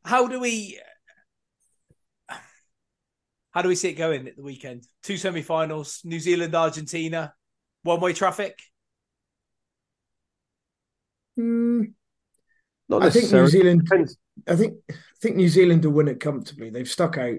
[0.04, 0.80] how do we?
[3.52, 4.86] How do we see it going at the weekend?
[5.02, 7.34] Two semi-finals: New Zealand, Argentina,
[7.82, 8.56] one-way traffic.
[11.38, 11.94] Mm,
[12.92, 13.88] I think New Zealand.
[14.48, 16.70] I think I think New Zealand will win it comfortably.
[16.70, 17.38] They've stuck out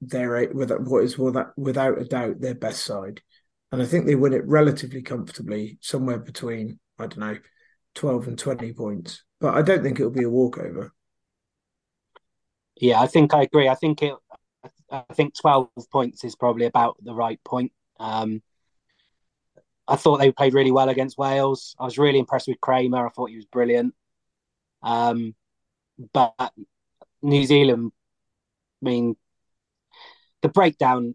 [0.00, 3.20] their with what is without without a doubt their best side,
[3.72, 7.38] and I think they win it relatively comfortably, somewhere between I don't know,
[7.94, 9.24] twelve and twenty points.
[9.40, 10.92] But I don't think it'll be a walkover.
[12.76, 13.68] Yeah, I think I agree.
[13.68, 14.14] I think it
[14.92, 17.72] I think 12 points is probably about the right point.
[17.98, 18.42] Um,
[19.88, 21.74] I thought they played really well against Wales.
[21.78, 23.06] I was really impressed with Kremer.
[23.06, 23.94] I thought he was brilliant.
[24.82, 25.34] Um,
[26.12, 26.34] but
[27.22, 27.92] New Zealand,
[28.82, 29.16] I mean,
[30.42, 31.14] the breakdown,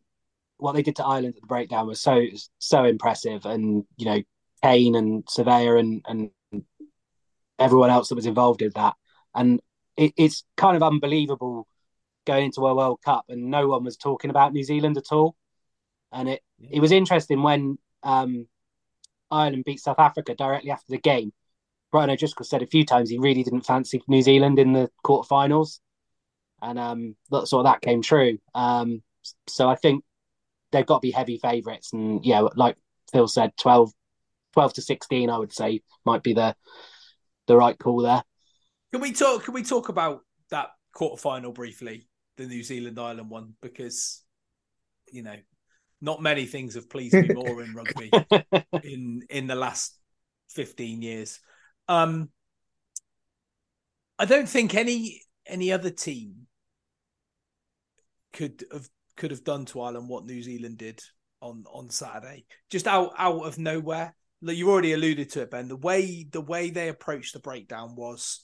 [0.57, 2.25] what they did to Ireland at the breakdown was so
[2.59, 4.21] so impressive, and you know,
[4.63, 6.31] Cane and Savea and and
[7.59, 8.95] everyone else that was involved in that,
[9.35, 9.59] and
[9.97, 11.67] it, it's kind of unbelievable
[12.25, 15.35] going into a World Cup and no one was talking about New Zealand at all.
[16.11, 18.47] And it, it was interesting when um,
[19.31, 21.33] Ireland beat South Africa directly after the game.
[21.91, 25.79] Brian O'Driscoll said a few times he really didn't fancy New Zealand in the quarterfinals,
[26.61, 28.37] and um, that sort of that came true.
[28.53, 29.01] Um,
[29.47, 30.03] so I think
[30.71, 32.75] they've got to be heavy favourites, and yeah, like
[33.11, 33.91] Phil said, 12,
[34.53, 36.55] 12 to sixteen, I would say might be the
[37.47, 38.23] the right call there.
[38.91, 39.45] Can we talk?
[39.45, 42.07] Can we talk about that quarterfinal briefly,
[42.37, 43.53] the New Zealand Ireland one?
[43.61, 44.23] Because
[45.11, 45.35] you know,
[46.01, 48.11] not many things have pleased me more in rugby
[48.83, 49.97] in in the last
[50.49, 51.39] fifteen years.
[51.87, 52.29] Um,
[54.19, 56.47] I don't think any any other team
[58.33, 61.01] could have could have done to Ireland what New Zealand did
[61.41, 64.15] on on Saturday, just out out of nowhere.
[64.41, 65.67] Like you already alluded to it, Ben.
[65.67, 68.41] The way the way they approached the breakdown was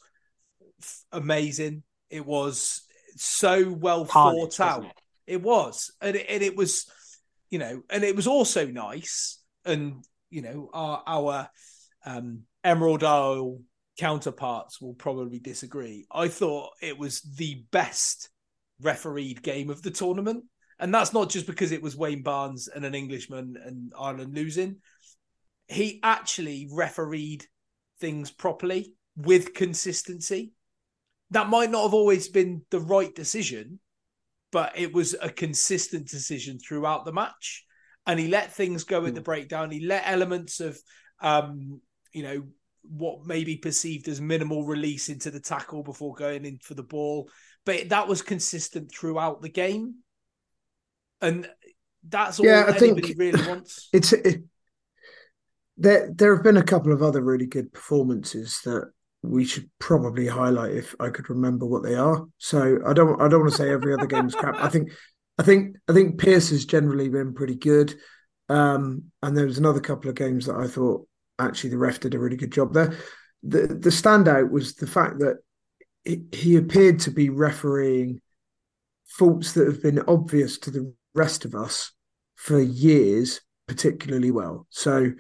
[0.82, 1.84] f- amazing.
[2.10, 2.82] It was
[3.16, 4.78] so well Carnage, thought out.
[4.80, 4.94] wasn't
[5.28, 5.42] It?
[5.42, 6.88] was, and it, and it was,
[7.50, 9.40] you know, and it was also nice.
[9.66, 11.50] And you know, our our
[12.06, 13.60] um, Emerald Isle
[13.98, 16.06] counterparts will probably disagree.
[16.12, 18.30] I thought it was the best
[18.82, 20.46] refereed game of the tournament.
[20.84, 24.80] And that's not just because it was Wayne Barnes and an Englishman and Ireland losing.
[25.70, 27.46] He actually refereed
[28.02, 30.52] things properly with consistency.
[31.32, 33.80] That might not have always been the right decision,
[34.52, 37.64] but it was a consistent decision throughout the match.
[38.06, 39.72] And he let things go at the breakdown.
[39.72, 40.78] He let elements of,
[41.22, 41.80] um,
[42.12, 42.44] you know,
[42.82, 46.84] what may be perceived as minimal release into the tackle before going in for the
[46.84, 47.30] ball.
[47.66, 50.03] But that was consistent throughout the game.
[51.24, 51.50] And
[52.08, 53.90] that's all Yeah, I anybody think- really wants.
[53.94, 54.44] It's it,
[55.78, 56.12] there.
[56.14, 58.92] There have been a couple of other really good performances that
[59.24, 62.26] we should probably highlight if I could remember what they are.
[62.38, 63.20] So I don't.
[63.22, 64.56] I don't want to say every other game's crap.
[64.56, 64.92] I think.
[65.40, 65.78] I think.
[65.88, 67.96] I think Pierce has generally been pretty good.
[68.50, 71.08] Um, and there was another couple of games that I thought
[71.40, 72.94] actually the ref did a really good job there.
[73.44, 75.38] The the standout was the fact that
[76.06, 78.20] he appeared to be refereeing
[79.06, 81.92] faults that have been obvious to the rest of us
[82.36, 84.68] for years particularly well.
[84.70, 85.12] So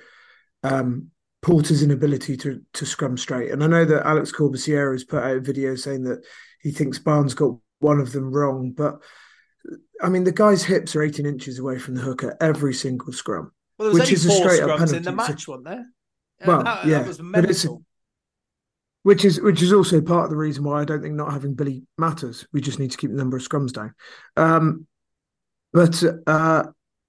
[0.63, 1.09] um,
[1.41, 5.37] Porter's inability to to scrum straight, and I know that Alex Corbisiero has put out
[5.37, 6.23] a video saying that
[6.61, 8.95] he thinks Barnes got one of them wrong, but
[10.01, 13.51] I mean the guy's hips are 18 inches away from the hooker every single scrum.
[13.77, 15.31] Well, which is a straight up scrums in the penalty.
[15.33, 15.85] match, wasn't there?
[16.39, 17.83] And Well, that, yeah, that was but it's- mental.
[19.03, 21.55] which is which is also part of the reason why I don't think not having
[21.55, 22.45] Billy matters.
[22.53, 23.93] We just need to keep the number of scrums down.
[24.37, 24.87] Um,
[25.73, 26.65] but uh,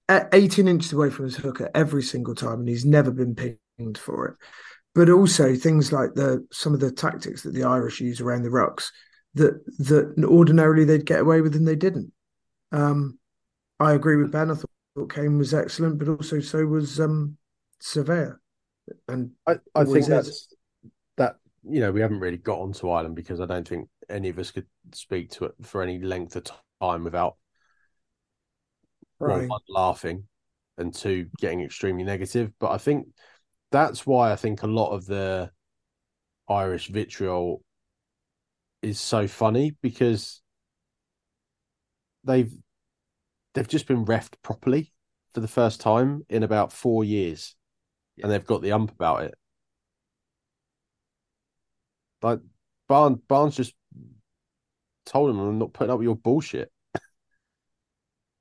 [0.09, 3.97] at 18 inches away from his hooker every single time, and he's never been pinged
[3.97, 4.35] for it.
[4.93, 8.49] But also things like the some of the tactics that the Irish use around the
[8.49, 8.87] rucks
[9.35, 12.11] that that ordinarily they'd get away with and they didn't.
[12.71, 13.19] Um,
[13.79, 14.51] I agree with Ben.
[14.51, 17.37] I thought, Cane was excellent, but also so was um,
[17.83, 18.37] Savea.
[19.07, 20.07] And I, I think is.
[20.07, 20.47] that's
[21.17, 21.35] that.
[21.67, 24.51] You know, we haven't really got onto Ireland because I don't think any of us
[24.51, 26.45] could speak to it for any length of
[26.79, 27.35] time without
[29.19, 29.47] Right.
[29.49, 30.27] one, laughing
[30.77, 32.51] and two getting extremely negative.
[32.59, 33.07] But I think
[33.71, 35.51] that's why I think a lot of the
[36.47, 37.61] Irish vitriol
[38.81, 40.41] is so funny because
[42.23, 42.53] they've
[43.53, 44.91] they've just been refed properly
[45.33, 47.55] for the first time in about four years,
[48.21, 49.33] and they've got the ump about it.
[52.21, 52.39] Like
[52.87, 53.73] Barnes, Barnes just
[55.05, 56.71] told him, "I'm not putting up with your bullshit,"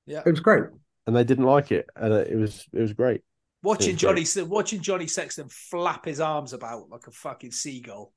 [0.06, 0.22] Yeah.
[0.24, 0.64] It was great.
[1.06, 3.22] and they didn't like it, and it was it was great.
[3.62, 8.12] Watching It's Johnny, watching Johnny Sexton flap his arms about like a fucking seagull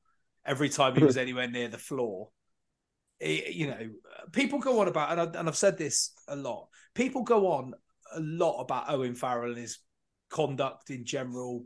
[0.46, 2.30] every time he was anywhere near the floor.
[3.20, 3.90] It- you know,
[4.34, 6.68] people go on about, and, I, and I've said this a lot.
[6.96, 7.74] People go on
[8.14, 9.80] a lot about Owen Farrell and his
[10.30, 11.64] conduct in general.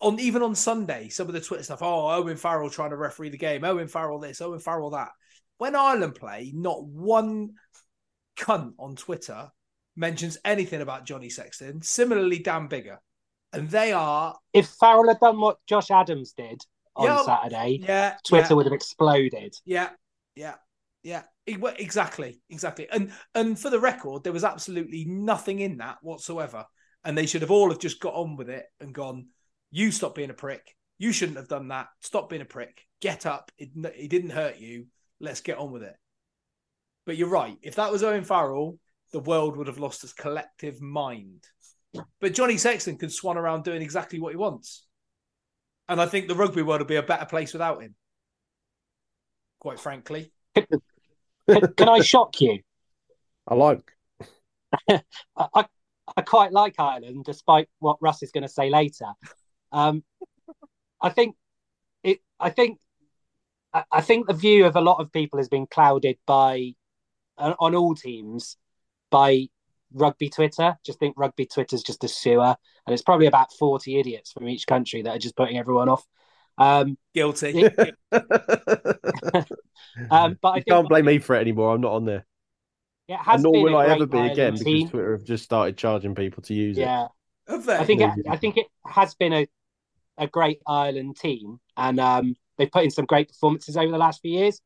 [0.00, 1.82] On even on Sunday, some of the Twitter stuff.
[1.82, 3.64] Oh, Owen Farrell trying to referee the game.
[3.64, 4.40] Owen Farrell this.
[4.40, 5.10] Owen Farrell that.
[5.58, 7.50] When Ireland play, not one
[8.40, 9.50] cunt on Twitter
[9.96, 11.82] mentions anything about Johnny Sexton.
[11.82, 12.96] Similarly, Dan Biggar,
[13.52, 16.60] and they are If Farrell had done what Josh Adams did
[16.96, 18.54] on Yeah, Saturday, yeah, Twitter yeah.
[18.54, 19.54] would have exploded.
[19.64, 19.90] Yeah,
[20.34, 20.54] yeah,
[21.02, 21.22] yeah.
[21.46, 22.88] Exactly, exactly.
[22.90, 26.64] And and for the record, there was absolutely nothing in that whatsoever.
[27.02, 29.28] And they should have all have just got on with it and gone.
[29.70, 30.76] You stop being a prick.
[30.98, 31.88] You shouldn't have done that.
[32.02, 32.82] Stop being a prick.
[33.00, 33.50] Get up.
[33.56, 34.86] It, it didn't hurt you.
[35.18, 35.96] Let's get on with it.
[37.06, 37.56] But you're right.
[37.62, 38.78] If that was Owen Farrell,
[39.12, 41.44] the world would have lost its collective mind.
[42.20, 44.86] But Johnny Sexton can swan around doing exactly what he wants.
[45.88, 47.94] And I think the rugby world would be a better place without him.
[49.58, 50.32] Quite frankly.
[50.54, 52.60] Can, can I shock you?
[53.48, 53.90] I like.
[54.88, 55.02] I,
[55.36, 55.64] I,
[56.16, 59.06] I quite like Ireland, despite what Russ is going to say later.
[59.72, 60.04] Um,
[61.00, 61.36] I think
[62.02, 62.78] it I think
[63.72, 66.74] I I think the view of a lot of people has been clouded by
[67.40, 68.56] on on all teams
[69.10, 69.48] by
[69.92, 70.76] rugby Twitter.
[70.84, 72.54] Just think rugby Twitter's just a sewer,
[72.86, 76.06] and it's probably about forty idiots from each country that are just putting everyone off.
[76.58, 77.64] Um, Guilty.
[80.10, 81.74] um, but I you think can't blame me for it anymore.
[81.74, 82.26] I'm not on there.
[83.08, 84.90] it has And nor been will I ever be again Ireland because.
[84.90, 86.82] Twitter have just started charging people to use it.
[86.82, 87.08] Yeah,
[87.48, 87.76] Have they?
[87.76, 89.48] I think it, I think it has been a
[90.18, 94.20] a great Ireland team, and um, they've put in some great performances over the last
[94.20, 94.60] few years.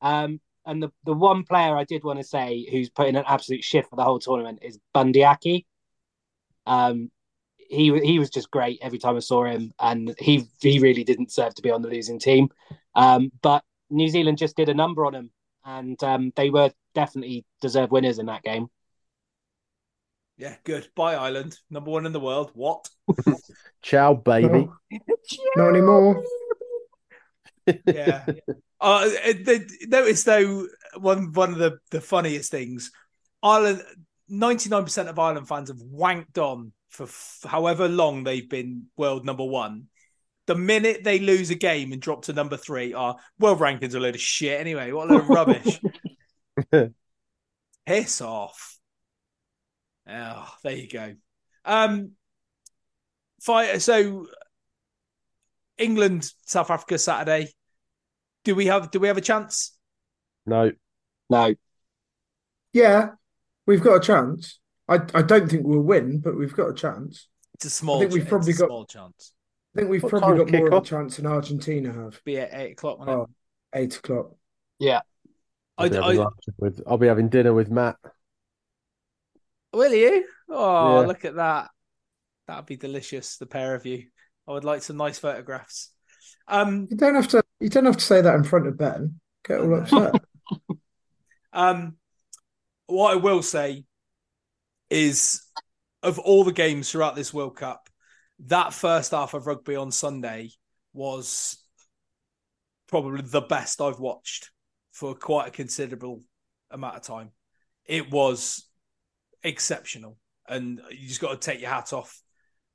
[0.00, 3.24] Um, and the the one player I did want to say who's put in an
[3.26, 5.66] absolute shift for the whole tournament is Bundee Aki.
[6.66, 7.10] Um,
[7.56, 11.32] he he was just great every time I saw him, and he he really didn't
[11.32, 12.48] serve to be on the losing team.
[12.94, 15.30] Um, but New Zealand just did a number on him,
[15.64, 18.68] and um, they were definitely deserved winners in that game.
[20.36, 20.88] Yeah, good.
[20.96, 21.58] Bye, Ireland.
[21.68, 22.50] Number one in the world.
[22.54, 22.88] What?
[23.82, 24.68] Ciao, baby.
[25.56, 26.24] Not anymore.
[27.86, 28.26] Yeah.
[28.80, 30.66] uh, the, notice though,
[30.98, 32.90] one one of the, the funniest things,
[33.42, 33.82] Ireland,
[34.28, 38.86] ninety nine percent of Ireland fans have wanked on for f- however long they've been
[38.96, 39.86] world number one.
[40.46, 43.98] The minute they lose a game and drop to number three, are world rankings are
[43.98, 44.90] a load of shit anyway.
[44.90, 45.80] What a load of rubbish.
[47.86, 48.78] Piss off.
[50.08, 51.14] Oh, there you go.
[51.64, 52.12] Um,
[53.40, 53.80] fight.
[53.80, 54.26] So,
[55.78, 57.52] England, South Africa, Saturday.
[58.44, 58.90] Do we have?
[58.90, 59.76] Do we have a chance?
[60.46, 60.72] No,
[61.28, 61.54] No,
[62.72, 63.10] Yeah,
[63.66, 64.58] we've got a chance.
[64.88, 67.28] I I don't think we'll win, but we've got a chance.
[67.54, 67.96] It's a small.
[67.96, 69.32] I think we've probably it's a got- small chance.
[69.76, 72.20] I think we've What probably got more of a chance than Argentina have.
[72.24, 72.98] Be at eight o'clock.
[72.98, 73.10] won't?
[73.10, 73.28] Oh,
[73.74, 74.32] eight o'clock.
[74.80, 75.00] yeah,
[75.78, 76.26] I, I'll be, having I,
[76.58, 77.96] with, I'll be having dinner with Matt.
[79.72, 80.24] will you?
[80.48, 81.06] Oh, Yeah.
[81.06, 81.70] look at that.
[82.48, 83.36] That'd be delicious.
[83.36, 84.06] The pair of you.
[84.48, 85.92] I would like some nice photographs.
[86.48, 87.39] Um, You don't have to.
[87.60, 89.20] You don't have to say that in front of Ben.
[89.46, 90.14] Get all upset.
[91.52, 91.96] Um,
[92.86, 93.84] what I will say
[94.88, 95.42] is,
[96.02, 97.88] of all the games throughout this World Cup,
[98.46, 100.50] that first half of rugby on Sunday
[100.92, 101.58] was
[102.86, 104.50] probably the best I've watched
[104.92, 106.22] for quite a considerable
[106.70, 107.30] amount of time.
[107.84, 108.68] It was
[109.42, 112.22] exceptional, and you just got to take your hat off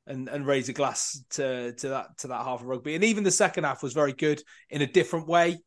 [0.08, 2.96] and, and raise a glass to to that to that half of rugby.
[2.96, 5.60] And even the second half was very good in a different way,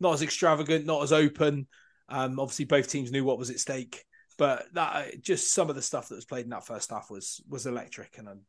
[0.00, 1.66] not as extravagant, not as open.
[2.08, 4.04] Um, obviously, both teams knew what was at stake,
[4.36, 7.42] but that just some of the stuff that was played in that first half was
[7.48, 8.40] was electric and um,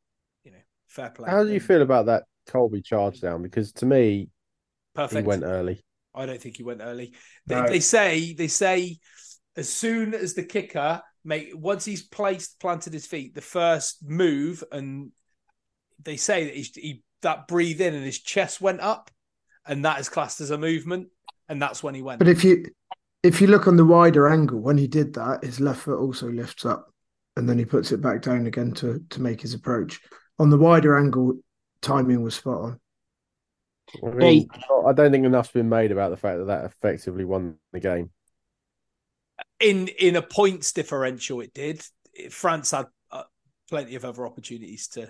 [0.44, 1.30] you know fair play.
[1.30, 3.42] How do you And feel about that Kolbe charge down?
[3.42, 4.30] Because to me,
[4.94, 5.22] Perfect.
[5.22, 5.84] he went early.
[6.14, 7.14] I don't think he went early.
[7.48, 7.68] They, No.
[7.68, 8.98] they say they say
[9.58, 14.64] as soon as the kicker make once he's placed planted his feet, the first move,
[14.72, 15.12] and
[16.04, 19.12] they say that he's, he that breathe in and his chest went up,
[19.66, 21.10] and that is classed as a movement,
[21.50, 22.20] and that's when he went.
[22.20, 22.66] But if you
[23.24, 26.30] if you look on the wider angle, when he did that, his left foot also
[26.30, 26.92] lifts up,
[27.36, 30.00] and then he puts it back down again to to make his approach.
[30.38, 31.38] On the wider angle,
[31.82, 32.80] timing was spot on.
[34.04, 34.50] I, mean,
[34.86, 38.12] I don't think enough's been made about the fact that that effectively won the game.
[39.60, 41.84] in in a points differential, it did.
[42.30, 43.24] France had uh,
[43.70, 45.10] plenty of other opportunities to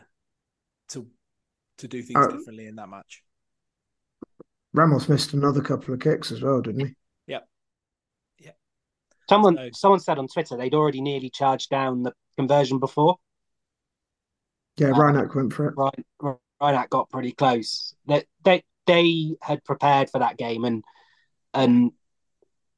[0.90, 1.08] to
[1.78, 3.24] to do things Uh, differently in that match.
[4.74, 6.96] Ramos missed another couple of kicks as well, didn't he?
[9.28, 13.18] someone So- someone said on Twitter they'd already nearly charged down the conversion before.
[14.78, 15.74] Yeah, Uh, Reinach went for it.
[15.76, 17.96] Ryan Reinach got pretty close.
[18.06, 20.84] They they they had prepared for that game and
[21.56, 21.92] and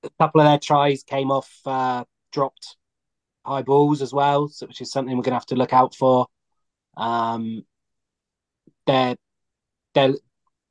[0.03, 2.77] a couple of their tries came off uh, dropped
[3.45, 6.27] high balls as well, so, which is something we're gonna have to look out for.
[6.95, 7.65] Um,
[8.87, 9.15] they're
[9.93, 10.13] they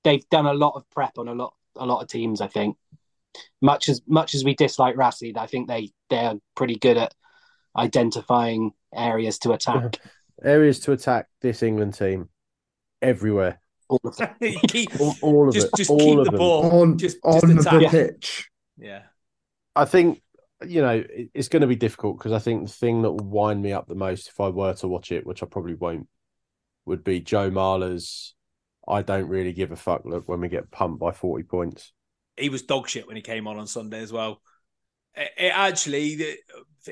[0.04, 2.40] they've done a lot of prep on a lot a lot of teams.
[2.40, 2.76] I think
[3.60, 7.14] much as much as we dislike Rassie, I think they they're pretty good at
[7.76, 9.98] identifying areas to attack.
[10.44, 12.28] Areas to attack this England team
[13.00, 13.58] everywhere.
[13.88, 14.28] All of them.
[14.68, 15.72] Keep- All, all of just it.
[15.78, 16.38] just all keep of the them.
[16.38, 16.82] ball.
[16.82, 17.90] On just on just the attack.
[17.90, 18.50] pitch.
[18.76, 19.02] Yeah.
[19.74, 20.20] I think
[20.66, 21.02] you know
[21.34, 23.86] it's going to be difficult because I think the thing that will wind me up
[23.88, 26.06] the most if I were to watch it, which I probably won't,
[26.86, 28.34] would be Joe Marler's.
[28.88, 30.04] I don't really give a fuck.
[30.04, 31.92] Look, when we get pumped by forty points,
[32.36, 34.40] he was dog shit when he came on on Sunday as well.
[35.14, 36.36] It, it actually, the,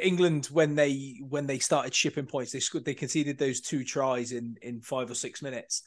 [0.00, 4.32] England when they when they started shipping points, they scored, they conceded those two tries
[4.32, 5.82] in in five or six minutes,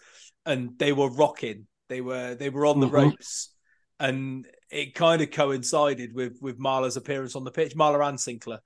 [0.46, 1.68] and they were rocking.
[1.90, 2.94] They were they were on the Mhm.
[2.94, 3.54] ropes,
[4.00, 8.60] and it kind of coincided with with Marler's appearance on the pitch, Marler and Sinclair,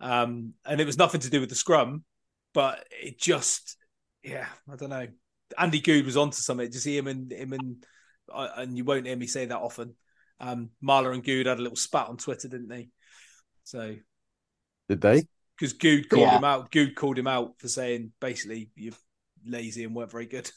[0.00, 2.04] um, and it was nothing to do with the scrum,
[2.52, 3.75] but it just
[4.26, 5.06] yeah, I don't know.
[5.56, 6.70] Andy Goode was onto something.
[6.70, 7.86] To see him and him and
[8.34, 9.94] and you won't hear me say that often.
[10.40, 12.88] Um, Marler and Goode had a little spat on Twitter, didn't they?
[13.64, 13.94] So
[14.88, 15.24] Did they?
[15.58, 16.38] because Goode called Yeah.
[16.38, 16.70] him out.
[16.70, 18.92] Goode called him out for saying basically you're
[19.46, 20.50] lazy and weren't very good.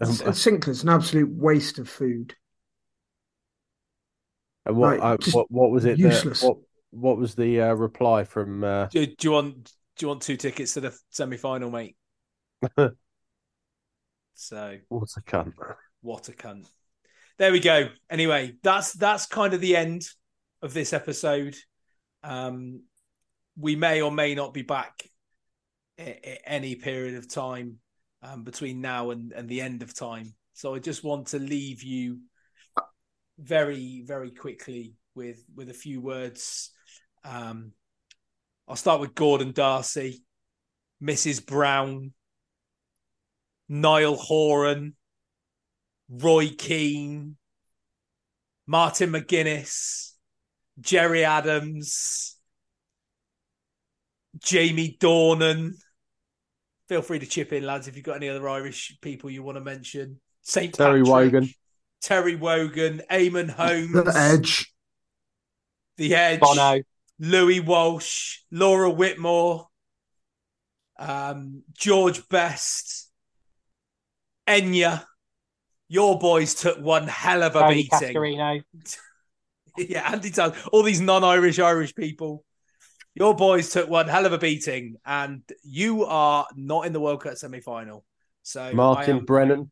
[0.00, 2.34] Um, Sinclair's an absolute waste of food.
[4.66, 5.98] and what, Right, uh, just what what was it?
[6.00, 6.58] That, what
[6.90, 8.62] what was the uh, reply from?
[8.62, 9.70] Uh, Do, do you want do
[10.04, 11.96] you want two tickets to the semi final, mate?
[14.34, 15.52] so what a cunt?
[16.00, 16.66] what a cunt.
[17.38, 17.88] There we go.
[18.10, 20.08] Anyway, that's that's kind of the end
[20.62, 21.56] of this episode.
[22.22, 22.82] Um,
[23.58, 25.02] we may or may not be back
[25.98, 27.78] at any period of time
[28.22, 30.34] um, between now and, and the end of time.
[30.52, 32.20] So I just want to leave you
[33.38, 36.70] very, very quickly with with a few words.
[37.24, 37.72] Um,
[38.68, 40.22] I'll start with Gordon Darcy,
[41.02, 41.44] Mrs.
[41.44, 42.12] Brown,
[43.68, 44.96] Niall Horan,
[46.08, 47.36] Roy Keane,
[48.66, 50.12] Martin McGuinness,
[50.80, 52.36] Gerry Adams,
[54.38, 55.72] Jamie Dornan.
[56.88, 59.58] Feel free to chip in, lads, if you've got any other Irish people you want
[59.58, 60.20] to mention.
[60.42, 60.74] St.
[60.74, 61.50] Terry Patrick, Wogan.
[62.00, 64.72] Terry Wogan, Eamonn Holmes, The Edge.
[65.96, 66.82] The Edge, Bono.
[67.18, 69.68] Louis Walsh, Laura Whitmore,
[70.98, 73.10] um, George Best,
[74.46, 75.04] Enya.
[75.88, 78.14] Your boys took one hell of a Tony beating.
[78.14, 78.62] Cascarino.
[79.78, 82.44] yeah, Andy Tubb, all these non-Irish Irish people.
[83.14, 87.22] Your boys took one hell of a beating, and you are not in the World
[87.22, 88.04] Cup semi-final.
[88.42, 89.70] So Martin am- Brennan,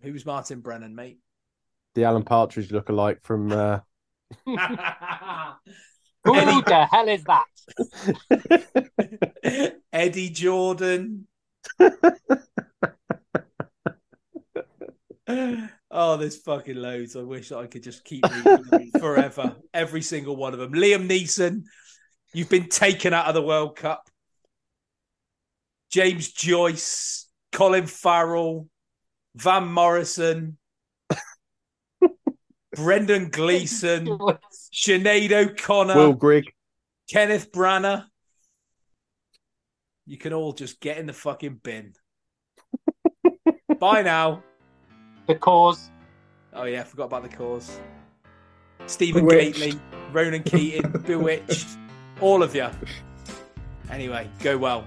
[0.00, 1.18] who's Martin Brennan, mate?
[1.94, 3.50] the Alan Partridge look-alike from.
[3.50, 3.80] Uh,
[4.44, 4.56] Who
[6.62, 7.44] the hell is that?
[9.92, 11.28] Eddie Jordan.
[15.90, 17.16] oh, there's fucking loads.
[17.16, 18.24] I wish I could just keep
[18.98, 19.56] forever.
[19.72, 20.72] Every single one of them.
[20.72, 21.62] Liam Neeson,
[22.32, 24.08] you've been taken out of the World Cup.
[25.90, 28.68] James Joyce, Colin Farrell,
[29.36, 30.58] Van Morrison,
[32.76, 34.06] Brendan Gleeson,
[34.72, 35.96] Sinead O'Connor.
[35.96, 36.44] Will Grigg.
[37.10, 38.04] Kenneth Branagh.
[40.06, 41.94] You can all just get in the fucking bin.
[43.80, 44.42] Bye now.
[45.26, 45.90] The Corrs.
[46.52, 47.80] Oh yeah, I forgot about the Corrs.
[48.86, 49.58] Stephen Bewitched.
[49.58, 49.80] Gately,
[50.12, 51.66] Ronan Keating, Bewitched,
[52.20, 52.68] all of you.
[53.90, 54.86] Anyway, go well.